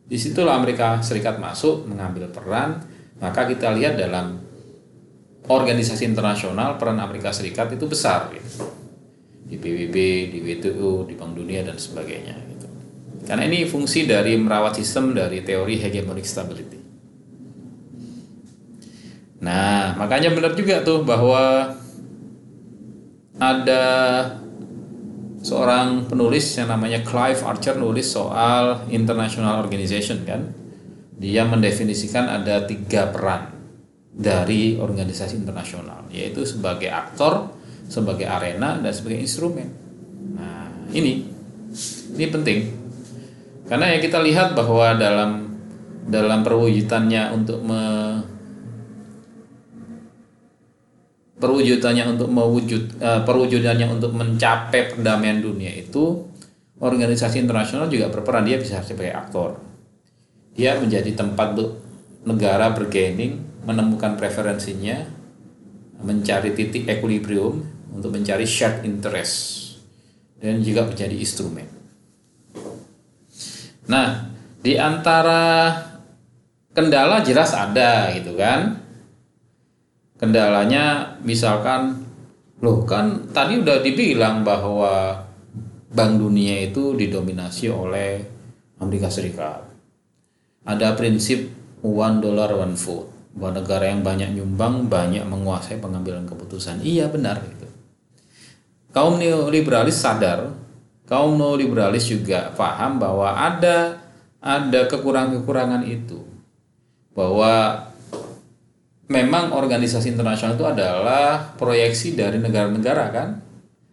Di 0.07 0.17
situlah 0.17 0.57
Amerika 0.57 0.97
Serikat 1.05 1.37
masuk 1.37 1.85
mengambil 1.85 2.25
peran. 2.33 2.81
Maka 3.17 3.49
kita 3.49 3.73
lihat 3.73 3.97
dalam 3.97 4.37
organisasi 5.45 6.05
internasional 6.05 6.77
peran 6.81 6.97
Amerika 7.01 7.29
Serikat 7.29 7.69
itu 7.73 7.85
besar 7.85 8.29
gitu. 8.33 8.65
Di 9.47 9.55
PBB, 9.55 9.95
di 10.35 10.39
WTO, 10.43 11.07
di 11.07 11.15
Bank 11.15 11.33
Dunia 11.33 11.63
dan 11.63 11.79
sebagainya. 11.79 12.35
Gitu. 12.51 12.67
Karena 13.23 13.47
ini 13.47 13.63
fungsi 13.63 14.03
dari 14.03 14.35
merawat 14.35 14.75
sistem 14.75 15.15
dari 15.15 15.39
teori 15.41 15.79
hegemonic 15.79 16.27
stability. 16.27 16.79
Nah, 19.39 19.95
makanya 19.95 20.35
benar 20.35 20.51
juga 20.57 20.83
tuh 20.83 21.07
bahwa 21.07 21.71
ada 23.37 23.85
seorang 25.45 26.09
penulis 26.09 26.43
yang 26.57 26.73
namanya 26.73 27.05
Clive 27.05 27.39
Archer 27.45 27.77
nulis 27.77 28.09
soal 28.09 28.83
international 28.89 29.61
organization 29.61 30.25
kan 30.25 30.51
dia 31.17 31.45
mendefinisikan 31.45 32.29
ada 32.29 32.65
tiga 32.65 33.09
peran 33.13 33.53
dari 34.11 34.81
organisasi 34.81 35.37
internasional 35.37 36.09
yaitu 36.09 36.41
sebagai 36.43 36.89
aktor 36.89 37.56
sebagai 37.87 38.27
arena 38.27 38.77
dan 38.79 38.91
sebagai 38.91 39.23
instrumen. 39.23 39.71
Nah 40.35 40.71
ini 40.91 41.23
ini 42.15 42.25
penting. 42.27 42.59
Karena 43.67 43.91
ya 43.91 43.99
kita 43.99 44.23
lihat 44.23 44.55
bahwa 44.55 44.95
dalam 44.95 45.59
dalam 46.07 46.39
perwujudannya 46.39 47.35
untuk 47.35 47.59
me, 47.67 47.83
perwujudannya 51.35 52.15
untuk 52.15 52.31
mewujud 52.31 52.83
uh, 53.03 53.27
perwujudannya 53.27 53.87
untuk 53.91 54.15
mencapai 54.15 54.95
perdamaian 54.95 55.43
dunia 55.43 55.71
itu 55.75 56.23
organisasi 56.79 57.43
internasional 57.43 57.91
juga 57.91 58.07
berperan. 58.07 58.47
Dia 58.47 58.55
bisa 58.55 58.79
sebagai 58.79 59.11
aktor. 59.15 59.59
Dia 60.55 60.79
menjadi 60.79 61.11
tempat 61.13 61.53
untuk 61.59 61.71
negara 62.23 62.71
bergaining 62.71 63.43
menemukan 63.67 64.15
preferensinya 64.15 65.05
mencari 66.01 66.55
titik 66.55 66.87
equilibrium 66.87 67.76
untuk 67.97 68.13
mencari 68.13 68.45
shared 68.45 68.85
interest 68.85 69.35
dan 70.37 70.61
juga 70.61 70.85
menjadi 70.85 71.17
instrumen 71.17 71.65
nah 73.89 74.29
di 74.61 74.77
antara 74.77 75.73
kendala 76.77 77.25
jelas 77.25 77.57
ada 77.57 78.13
gitu 78.13 78.37
kan 78.37 78.77
kendalanya 80.21 81.17
misalkan 81.25 82.05
loh 82.61 82.85
kan 82.85 83.29
tadi 83.33 83.61
udah 83.61 83.81
dibilang 83.85 84.41
bahwa 84.41 85.25
Bank 85.87 86.19
Dunia 86.19 86.67
itu 86.67 86.93
didominasi 86.97 87.71
oleh 87.71 88.19
Amerika 88.77 89.09
Serikat. 89.09 89.65
Ada 90.67 90.93
prinsip 90.99 91.47
one 91.79 92.19
dollar 92.19 92.51
one 92.53 92.75
vote 92.75 93.33
bahwa 93.37 93.61
negara 93.63 93.87
yang 93.87 94.03
banyak 94.03 94.35
nyumbang 94.35 94.91
banyak 94.91 95.23
menguasai 95.23 95.79
pengambilan 95.79 96.27
keputusan. 96.27 96.83
Iya 96.83 97.07
benar. 97.07 97.39
Kaum 98.97 99.21
neoliberalis 99.21 99.93
sadar, 99.93 100.57
kaum 101.05 101.37
neoliberalis 101.37 102.09
juga 102.09 102.49
paham 102.57 102.97
bahwa 102.97 103.29
ada 103.29 104.01
ada 104.41 104.89
kekurangan-kekurangan 104.89 105.85
itu. 105.85 106.25
Bahwa 107.13 107.85
memang 109.05 109.53
organisasi 109.53 110.17
internasional 110.17 110.57
itu 110.57 110.65
adalah 110.65 111.53
proyeksi 111.61 112.17
dari 112.17 112.41
negara-negara 112.41 113.05
kan? 113.13 113.37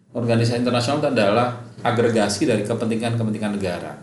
Organisasi 0.09 0.65
internasional 0.65 0.97
itu 1.05 1.09
adalah 1.13 1.53
agregasi 1.85 2.49
dari 2.49 2.65
kepentingan-kepentingan 2.65 3.61
negara. 3.61 4.01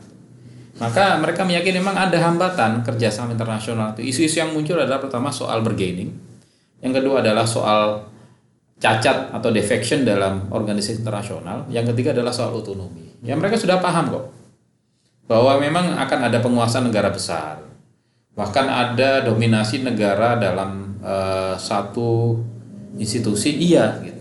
Maka 0.79 1.19
mereka 1.19 1.43
meyakini 1.43 1.83
memang 1.83 1.99
ada 1.99 2.15
hambatan 2.15 2.87
kerjasama 2.87 3.35
internasional 3.35 3.99
itu. 3.99 4.07
Isu-isu 4.07 4.39
yang 4.39 4.55
muncul 4.55 4.79
adalah 4.79 5.03
pertama 5.03 5.35
soal 5.35 5.67
bergaining. 5.67 6.15
Yang 6.79 7.03
kedua 7.03 7.27
adalah 7.27 7.43
soal 7.43 8.12
cacat 8.83 9.31
atau 9.31 9.55
defection 9.55 10.03
dalam 10.03 10.51
organisasi 10.51 11.07
internasional 11.07 11.71
yang 11.71 11.87
ketiga 11.95 12.11
adalah 12.11 12.35
soal 12.35 12.51
otonomi 12.59 13.23
ya 13.23 13.39
mereka 13.39 13.55
sudah 13.55 13.79
paham 13.79 14.11
kok 14.11 14.25
bahwa 15.31 15.63
memang 15.63 15.95
akan 16.03 16.19
ada 16.27 16.43
penguasaan 16.43 16.91
negara 16.91 17.15
besar 17.15 17.63
bahkan 18.35 18.67
ada 18.67 19.23
dominasi 19.23 19.87
negara 19.87 20.35
dalam 20.35 20.99
uh, 21.05 21.55
satu 21.55 22.41
institusi 22.97 23.57
iya 23.57 24.01
gitu. 24.01 24.21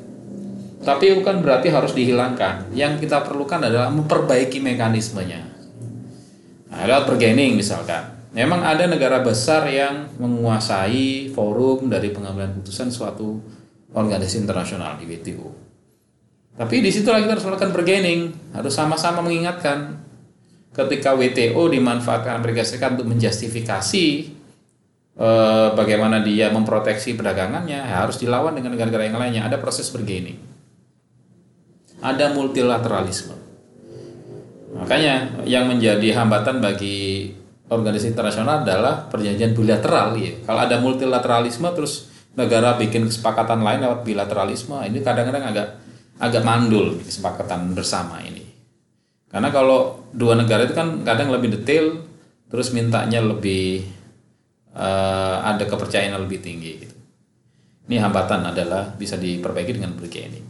Tapi 0.82 1.13
bukan 1.13 1.45
berarti 1.45 1.69
harus 1.69 1.93
dihilangkan. 1.93 2.74
Yang 2.74 3.06
kita 3.06 3.21
perlukan 3.21 3.62
adalah 3.62 3.93
memperbaiki 3.93 4.58
mekanismenya. 4.58 5.45
Nah, 6.74 6.82
lewat 6.89 7.06
bargaining 7.06 7.54
misalkan. 7.54 8.17
Memang 8.32 8.63
ada 8.63 8.88
negara 8.88 9.21
besar 9.21 9.67
yang 9.67 10.10
menguasai 10.17 11.30
forum 11.36 11.91
dari 11.91 12.10
pengambilan 12.15 12.56
putusan 12.58 12.88
suatu 12.89 13.38
organisasi 13.92 14.44
internasional 14.44 14.96
di 15.00 15.06
WTO. 15.08 15.48
Tapi 16.56 16.84
di 16.84 16.92
situ 16.92 17.08
lagi 17.08 17.28
harus 17.28 17.44
melakukan 17.48 17.72
bargaining, 17.72 18.32
harus 18.56 18.74
sama-sama 18.76 19.24
mengingatkan 19.24 20.04
ketika 20.72 21.16
WTO 21.16 21.72
dimanfaatkan 21.72 22.40
Amerika 22.40 22.64
Serikat 22.64 23.00
untuk 23.00 23.12
menjustifikasi 23.12 24.06
eh, 25.16 25.70
bagaimana 25.76 26.20
dia 26.24 26.52
memproteksi 26.52 27.16
perdagangannya 27.16 27.88
ya 27.88 28.04
harus 28.04 28.20
dilawan 28.20 28.56
dengan 28.56 28.76
negara-negara 28.76 29.08
yang 29.08 29.20
lainnya. 29.20 29.42
Ada 29.48 29.58
proses 29.60 29.88
bergaining. 29.92 30.40
Ada 32.04 32.36
multilateralisme. 32.36 33.36
Makanya 34.72 35.44
yang 35.44 35.68
menjadi 35.68 36.16
hambatan 36.16 36.64
bagi 36.64 37.32
organisasi 37.72 38.12
internasional 38.12 38.68
adalah 38.68 39.08
perjanjian 39.08 39.56
bilateral 39.56 40.20
ya 40.20 40.44
kalau 40.44 40.60
ada 40.60 40.76
multilateralisme 40.84 41.72
terus 41.72 42.11
negara 42.36 42.80
bikin 42.80 43.12
kesepakatan 43.12 43.60
lain 43.60 43.84
lewat 43.84 44.08
bilateralisme 44.08 44.78
ini 44.88 45.04
kadang-kadang 45.04 45.44
agak 45.52 45.67
agak 46.22 46.44
mandul 46.46 46.96
kesepakatan 47.02 47.76
bersama 47.76 48.24
ini 48.24 48.46
karena 49.32 49.48
kalau 49.52 50.04
dua 50.12 50.36
negara 50.36 50.67
itu 50.67 50.76
kan 50.76 51.04
kadang 51.08 51.32
lebih 51.32 51.56
detail 51.60 52.04
terus 52.52 52.76
mintanya 52.76 53.24
lebih 53.24 53.88
uh, 54.76 55.44
ada 55.44 55.63
kepercayaan 55.63 56.15
yang 56.15 56.24
lebih 56.24 56.44
tinggi 56.44 56.72
gitu. 56.84 56.96
Ini 57.88 58.00
hambatan 58.00 58.44
adalah 58.52 58.91
bisa 58.96 59.20
diperbaiki 59.20 59.80
dengan 59.80 59.96
bargaining. 59.96 60.46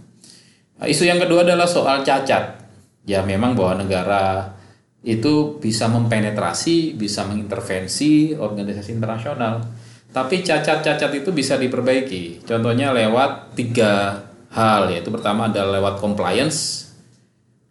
Nah, 0.82 0.86
isu 0.90 1.06
yang 1.06 1.22
kedua 1.22 1.46
adalah 1.46 1.66
soal 1.66 2.06
cacat. 2.06 2.62
Ya 3.06 3.26
memang 3.26 3.58
bahwa 3.58 3.82
negara 3.82 4.54
itu 5.02 5.58
bisa 5.58 5.90
mempenetrasi, 5.90 6.94
bisa 6.94 7.26
mengintervensi 7.26 8.38
organisasi 8.38 8.94
internasional. 8.94 9.66
Tapi 10.12 10.44
cacat-cacat 10.44 11.12
itu 11.16 11.32
bisa 11.32 11.56
diperbaiki. 11.56 12.44
Contohnya 12.44 12.92
lewat 12.92 13.56
tiga 13.56 14.24
hal, 14.52 14.92
yaitu 14.92 15.08
pertama 15.08 15.48
adalah 15.48 15.80
lewat 15.80 16.04
compliance, 16.04 16.92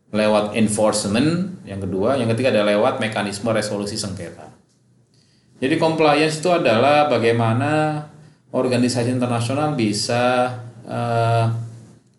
lewat 0.08 0.56
enforcement, 0.56 1.60
yang 1.68 1.84
kedua, 1.84 2.16
yang 2.16 2.32
ketiga 2.32 2.48
adalah 2.48 2.72
lewat 2.72 2.94
mekanisme 2.96 3.52
resolusi 3.52 4.00
sengketa. 4.00 4.48
Jadi 5.60 5.76
compliance 5.76 6.40
itu 6.40 6.48
adalah 6.48 7.12
bagaimana 7.12 8.00
organisasi 8.50 9.12
internasional 9.12 9.76
bisa 9.76 10.56
uh, 10.88 11.46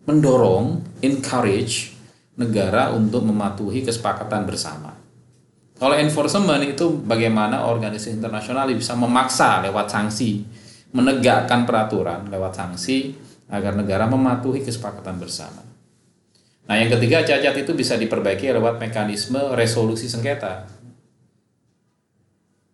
mendorong, 0.06 0.80
encourage 1.02 1.98
negara 2.38 2.94
untuk 2.94 3.26
mematuhi 3.26 3.82
kesepakatan 3.82 4.46
bersama. 4.46 4.91
Kalau 5.82 5.98
enforcement 5.98 6.62
itu 6.62 7.02
bagaimana 7.02 7.66
organisasi 7.66 8.22
internasional 8.22 8.70
bisa 8.70 8.94
memaksa 8.94 9.66
lewat 9.66 9.90
sanksi, 9.90 10.46
menegakkan 10.94 11.66
peraturan 11.66 12.30
lewat 12.30 12.54
sanksi 12.54 13.10
agar 13.50 13.74
negara 13.74 14.06
mematuhi 14.06 14.62
kesepakatan 14.62 15.18
bersama. 15.18 15.58
Nah, 16.70 16.78
yang 16.78 16.86
ketiga 16.86 17.26
cacat 17.26 17.66
itu 17.66 17.74
bisa 17.74 17.98
diperbaiki 17.98 18.54
lewat 18.54 18.78
mekanisme 18.78 19.58
resolusi 19.58 20.06
sengketa 20.06 20.70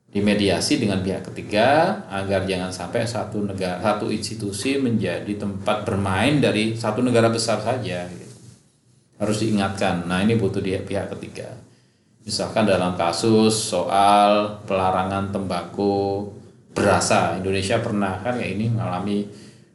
dimediasi 0.09 0.81
dengan 0.81 1.05
pihak 1.05 1.33
ketiga 1.33 2.01
agar 2.09 2.49
jangan 2.49 2.73
sampai 2.73 3.05
satu 3.05 3.45
negara 3.45 3.77
satu 3.81 4.09
institusi 4.09 4.81
menjadi 4.81 5.37
tempat 5.37 5.85
bermain 5.85 6.41
dari 6.41 6.73
satu 6.73 7.05
negara 7.05 7.29
besar 7.29 7.61
saja 7.61 8.09
gitu. 8.09 8.37
harus 9.21 9.37
diingatkan 9.45 10.09
nah 10.09 10.25
ini 10.25 10.41
butuh 10.41 10.65
dia 10.65 10.81
pihak 10.81 11.13
ketiga 11.13 11.68
misalkan 12.29 12.69
dalam 12.69 12.93
kasus 12.93 13.73
soal 13.73 14.61
pelarangan 14.69 15.33
tembakau 15.33 16.29
berasa 16.77 17.41
Indonesia 17.41 17.81
pernah 17.81 18.21
kan 18.21 18.37
ya 18.37 18.45
ini 18.45 18.69
mengalami 18.69 19.25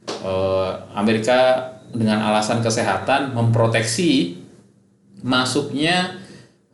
eh, 0.05 0.71
Amerika 0.93 1.73
dengan 1.89 2.21
alasan 2.29 2.61
kesehatan 2.61 3.33
memproteksi 3.33 4.37
masuknya 5.25 6.21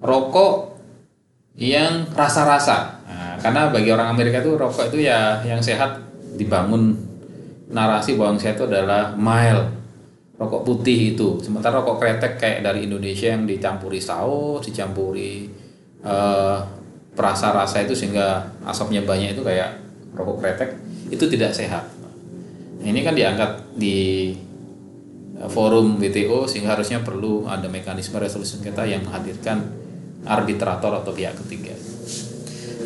rokok 0.03 0.75
yang 1.55 2.07
rasa-rasa 2.11 2.99
karena 3.39 3.71
bagi 3.71 3.89
orang 3.89 4.11
Amerika 4.11 4.43
itu 4.43 4.59
rokok 4.59 4.91
itu 4.91 5.07
ya 5.07 5.39
yang 5.47 5.63
sehat 5.63 5.95
dibangun 6.35 6.95
narasi 7.71 8.19
bahwa 8.19 8.35
yang 8.35 8.41
sehat 8.41 8.55
itu 8.59 8.67
adalah 8.67 9.15
mild 9.15 9.79
rokok 10.39 10.63
putih 10.63 11.15
itu. 11.15 11.39
Sementara 11.43 11.79
rokok 11.79 11.99
kretek 11.99 12.39
kayak 12.39 12.63
dari 12.63 12.87
Indonesia 12.87 13.31
yang 13.31 13.43
dicampuri 13.43 13.99
saus, 13.99 14.63
dicampuri 14.63 15.51
uh, 16.03 16.59
perasa 17.15 17.51
rasa 17.51 17.83
itu 17.83 17.91
sehingga 17.97 18.47
asapnya 18.63 19.03
banyak 19.03 19.35
itu 19.35 19.43
kayak 19.43 19.75
rokok 20.15 20.39
kretek 20.39 20.69
itu 21.11 21.25
tidak 21.27 21.51
sehat. 21.51 21.83
Nah, 22.79 22.85
ini 22.87 23.03
kan 23.03 23.17
diangkat 23.17 23.75
di 23.75 24.31
eh, 25.35 25.49
forum 25.51 25.99
WTO 25.99 26.47
sehingga 26.47 26.77
harusnya 26.77 27.03
perlu 27.03 27.43
ada 27.49 27.67
mekanisme 27.67 28.15
resolusi 28.21 28.55
sengketa 28.55 28.87
yang 28.87 29.03
menghadirkan 29.03 29.67
arbitrator 30.23 31.03
atau 31.03 31.11
pihak 31.11 31.35
ketiga. 31.43 31.75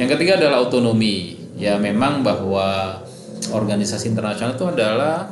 Yang 0.01 0.09
ketiga 0.17 0.41
adalah 0.41 0.65
otonomi. 0.65 1.37
Ya 1.53 1.77
memang 1.77 2.25
bahwa 2.25 2.97
organisasi 3.53 4.09
internasional 4.09 4.57
itu 4.57 4.65
adalah 4.65 5.29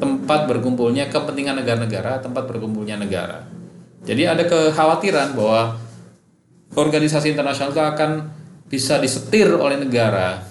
tempat 0.00 0.48
berkumpulnya 0.48 1.12
kepentingan 1.12 1.60
negara-negara, 1.60 2.24
tempat 2.24 2.48
berkumpulnya 2.48 2.96
negara. 2.96 3.44
Jadi 4.08 4.24
ada 4.24 4.48
kekhawatiran 4.48 5.36
bahwa 5.36 5.76
organisasi 6.76 7.32
internasional 7.32 7.72
itu 7.72 7.80
akan 7.80 8.10
bisa 8.68 9.00
disetir 9.00 9.48
oleh 9.48 9.80
negara 9.80 10.48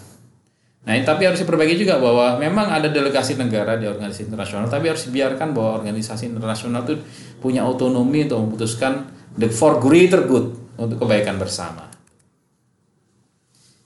Nah, 0.87 0.95
tapi 1.03 1.27
harus 1.27 1.43
diperbaiki 1.43 1.83
juga 1.83 1.99
bahwa 1.99 2.39
memang 2.39 2.71
ada 2.71 2.87
delegasi 2.87 3.35
negara 3.35 3.75
di 3.75 3.83
organisasi 3.83 4.31
internasional, 4.31 4.71
tapi 4.71 4.87
harus 4.87 5.03
dibiarkan 5.11 5.51
bahwa 5.51 5.83
organisasi 5.83 6.31
internasional 6.31 6.87
itu 6.87 7.03
punya 7.43 7.67
otonomi 7.67 8.23
untuk 8.23 8.39
memutuskan 8.39 9.03
the 9.35 9.51
for 9.51 9.83
greater 9.83 10.23
good 10.23 10.55
untuk 10.79 11.03
kebaikan 11.03 11.35
bersama. 11.35 11.91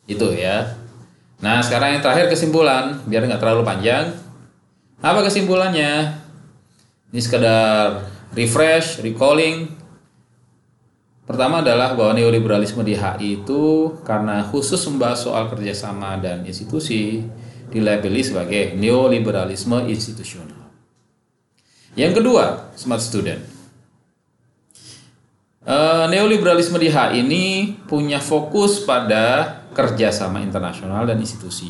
Itu 0.06 0.30
ya. 0.38 0.78
Nah, 1.41 1.65
sekarang 1.65 1.98
yang 1.98 2.06
terakhir 2.06 2.30
kesimpulan, 2.30 3.02
biar 3.10 3.26
nggak 3.26 3.41
terlalu 3.41 3.65
panjang. 3.65 4.13
Apa 5.02 5.26
kesimpulannya? 5.26 6.22
Ini 7.10 7.17
sekedar 7.17 8.13
refresh, 8.38 9.02
recalling, 9.02 9.74
Pertama 11.22 11.62
adalah 11.62 11.94
bahwa 11.94 12.18
neoliberalisme 12.18 12.82
di 12.82 12.98
HI 12.98 13.46
itu 13.46 13.94
karena 14.02 14.42
khusus 14.42 14.82
membahas 14.90 15.22
soal 15.22 15.48
kerjasama 15.54 16.18
dan 16.18 16.44
institusi 16.50 17.22
dilabeli 17.70 18.26
sebagai 18.26 18.74
neoliberalisme 18.74 19.86
institusional. 19.88 20.60
Yang 21.94 22.24
kedua, 22.24 22.74
smart 22.74 23.04
student. 23.06 23.42
Uh, 25.62 26.10
neoliberalisme 26.10 26.82
di 26.82 26.90
HI 26.90 27.22
ini 27.22 27.46
punya 27.86 28.18
fokus 28.18 28.82
pada 28.82 29.62
kerjasama 29.78 30.42
internasional 30.42 31.06
dan 31.06 31.22
institusi. 31.22 31.70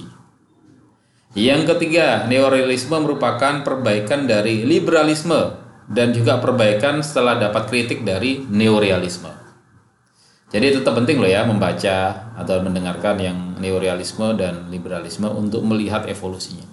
Yang 1.36 1.76
ketiga, 1.76 2.24
neoliberalisme 2.28 2.96
merupakan 3.04 3.64
perbaikan 3.68 4.32
dari 4.32 4.64
liberalisme 4.64 5.60
dan 5.92 6.16
juga 6.16 6.40
perbaikan 6.40 7.04
setelah 7.04 7.36
dapat 7.36 7.68
kritik 7.68 8.08
dari 8.08 8.48
neorealisme. 8.48 9.41
Jadi 10.52 10.84
tetap 10.84 11.00
penting 11.00 11.24
loh 11.24 11.32
ya 11.32 11.48
membaca 11.48 12.28
atau 12.36 12.60
mendengarkan 12.60 13.16
yang 13.24 13.38
neorealisme 13.56 14.36
dan 14.36 14.68
liberalisme 14.68 15.32
untuk 15.32 15.64
melihat 15.64 16.04
evolusinya. 16.12 16.68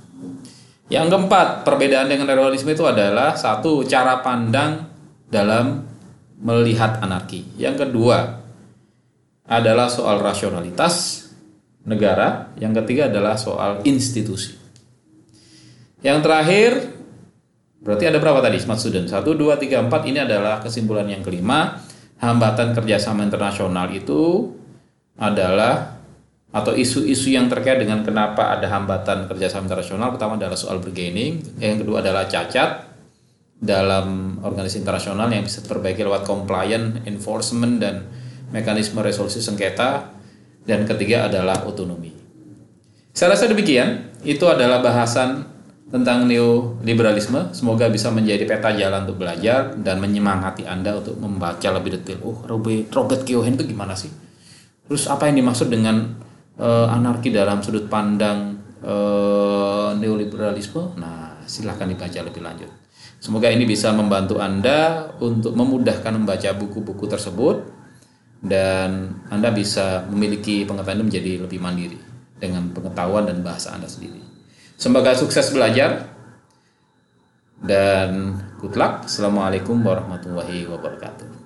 Yang 0.90 1.14
keempat, 1.14 1.62
perbedaan 1.62 2.10
dengan 2.10 2.26
neorealisme 2.26 2.74
itu 2.74 2.82
adalah 2.82 3.38
satu 3.38 3.86
cara 3.86 4.18
pandang 4.18 4.82
dalam 5.30 5.86
melihat 6.42 6.98
anarki. 6.98 7.54
Yang 7.54 7.86
kedua 7.86 8.42
adalah 9.46 9.86
soal 9.86 10.18
rasionalitas 10.18 11.28
negara. 11.86 12.50
Yang 12.58 12.82
ketiga 12.82 13.06
adalah 13.06 13.38
soal 13.38 13.86
institusi. 13.86 14.58
Yang 16.02 16.18
terakhir 16.26 16.70
berarti 17.78 18.04
ada 18.10 18.18
berapa 18.18 18.42
tadi 18.42 18.58
smart 18.58 18.82
student? 18.82 19.06
Satu, 19.06 19.38
dua, 19.38 19.54
tiga, 19.54 19.78
empat. 19.78 20.02
Ini 20.02 20.26
adalah 20.26 20.58
kesimpulan 20.58 21.06
yang 21.06 21.22
kelima 21.22 21.78
hambatan 22.18 22.74
kerjasama 22.74 23.22
internasional 23.26 23.90
itu 23.94 24.52
adalah 25.18 25.98
atau 26.48 26.72
isu-isu 26.72 27.34
yang 27.36 27.46
terkait 27.52 27.76
dengan 27.76 28.00
kenapa 28.00 28.56
ada 28.56 28.66
hambatan 28.72 29.28
kerjasama 29.28 29.68
internasional 29.68 30.16
pertama 30.16 30.40
adalah 30.40 30.56
soal 30.56 30.80
bargaining, 30.80 31.44
yang 31.60 31.76
kedua 31.76 32.00
adalah 32.00 32.24
cacat 32.24 32.88
dalam 33.58 34.38
organisasi 34.40 34.80
internasional 34.80 35.28
yang 35.28 35.44
bisa 35.44 35.60
diperbaiki 35.60 36.00
lewat 36.06 36.24
compliance, 36.24 37.04
enforcement 37.04 37.82
dan 37.82 38.06
mekanisme 38.54 39.02
resolusi 39.02 39.44
sengketa 39.44 40.14
dan 40.64 40.88
ketiga 40.88 41.28
adalah 41.28 41.66
otonomi. 41.68 42.14
Saya 43.12 43.34
rasa 43.34 43.50
demikian, 43.50 44.14
itu 44.22 44.46
adalah 44.46 44.78
bahasan 44.78 45.57
tentang 45.88 46.28
neoliberalisme. 46.28 47.56
Semoga 47.56 47.88
bisa 47.88 48.12
menjadi 48.12 48.44
peta 48.44 48.72
jalan 48.76 49.08
untuk 49.08 49.24
belajar 49.24 49.72
dan 49.80 50.00
menyemangati 50.04 50.68
Anda 50.68 51.00
untuk 51.00 51.16
membaca 51.16 51.68
lebih 51.72 52.00
detail. 52.00 52.20
Oh, 52.24 52.44
Robert, 52.44 52.92
Robert 52.92 53.22
Kiyosaki 53.24 53.56
itu 53.56 53.64
gimana 53.72 53.96
sih? 53.96 54.12
Terus 54.88 55.08
apa 55.08 55.28
yang 55.28 55.40
dimaksud 55.44 55.68
dengan 55.68 56.16
uh, 56.60 56.88
anarki 56.92 57.32
dalam 57.32 57.64
sudut 57.64 57.88
pandang 57.88 58.60
uh, 58.84 59.96
neoliberalisme? 59.96 60.96
Nah, 61.00 61.40
silahkan 61.48 61.88
dibaca 61.88 62.20
lebih 62.20 62.44
lanjut. 62.44 62.70
Semoga 63.18 63.50
ini 63.50 63.66
bisa 63.66 63.90
membantu 63.90 64.38
Anda 64.38 65.10
untuk 65.18 65.56
memudahkan 65.56 66.12
membaca 66.14 66.54
buku-buku 66.54 67.10
tersebut 67.10 67.66
dan 68.38 69.18
Anda 69.26 69.50
bisa 69.50 70.06
memiliki 70.06 70.62
pengetahuan 70.62 71.02
menjadi 71.02 71.42
lebih 71.42 71.58
mandiri 71.58 71.98
dengan 72.38 72.70
pengetahuan 72.70 73.26
dan 73.26 73.42
bahasa 73.42 73.74
Anda 73.74 73.90
sendiri. 73.90 74.27
Semoga 74.78 75.10
sukses 75.18 75.50
belajar 75.50 76.06
dan 77.58 78.38
good 78.62 78.78
luck. 78.78 79.10
Assalamualaikum 79.10 79.74
warahmatullahi 79.82 80.70
wabarakatuh. 80.70 81.37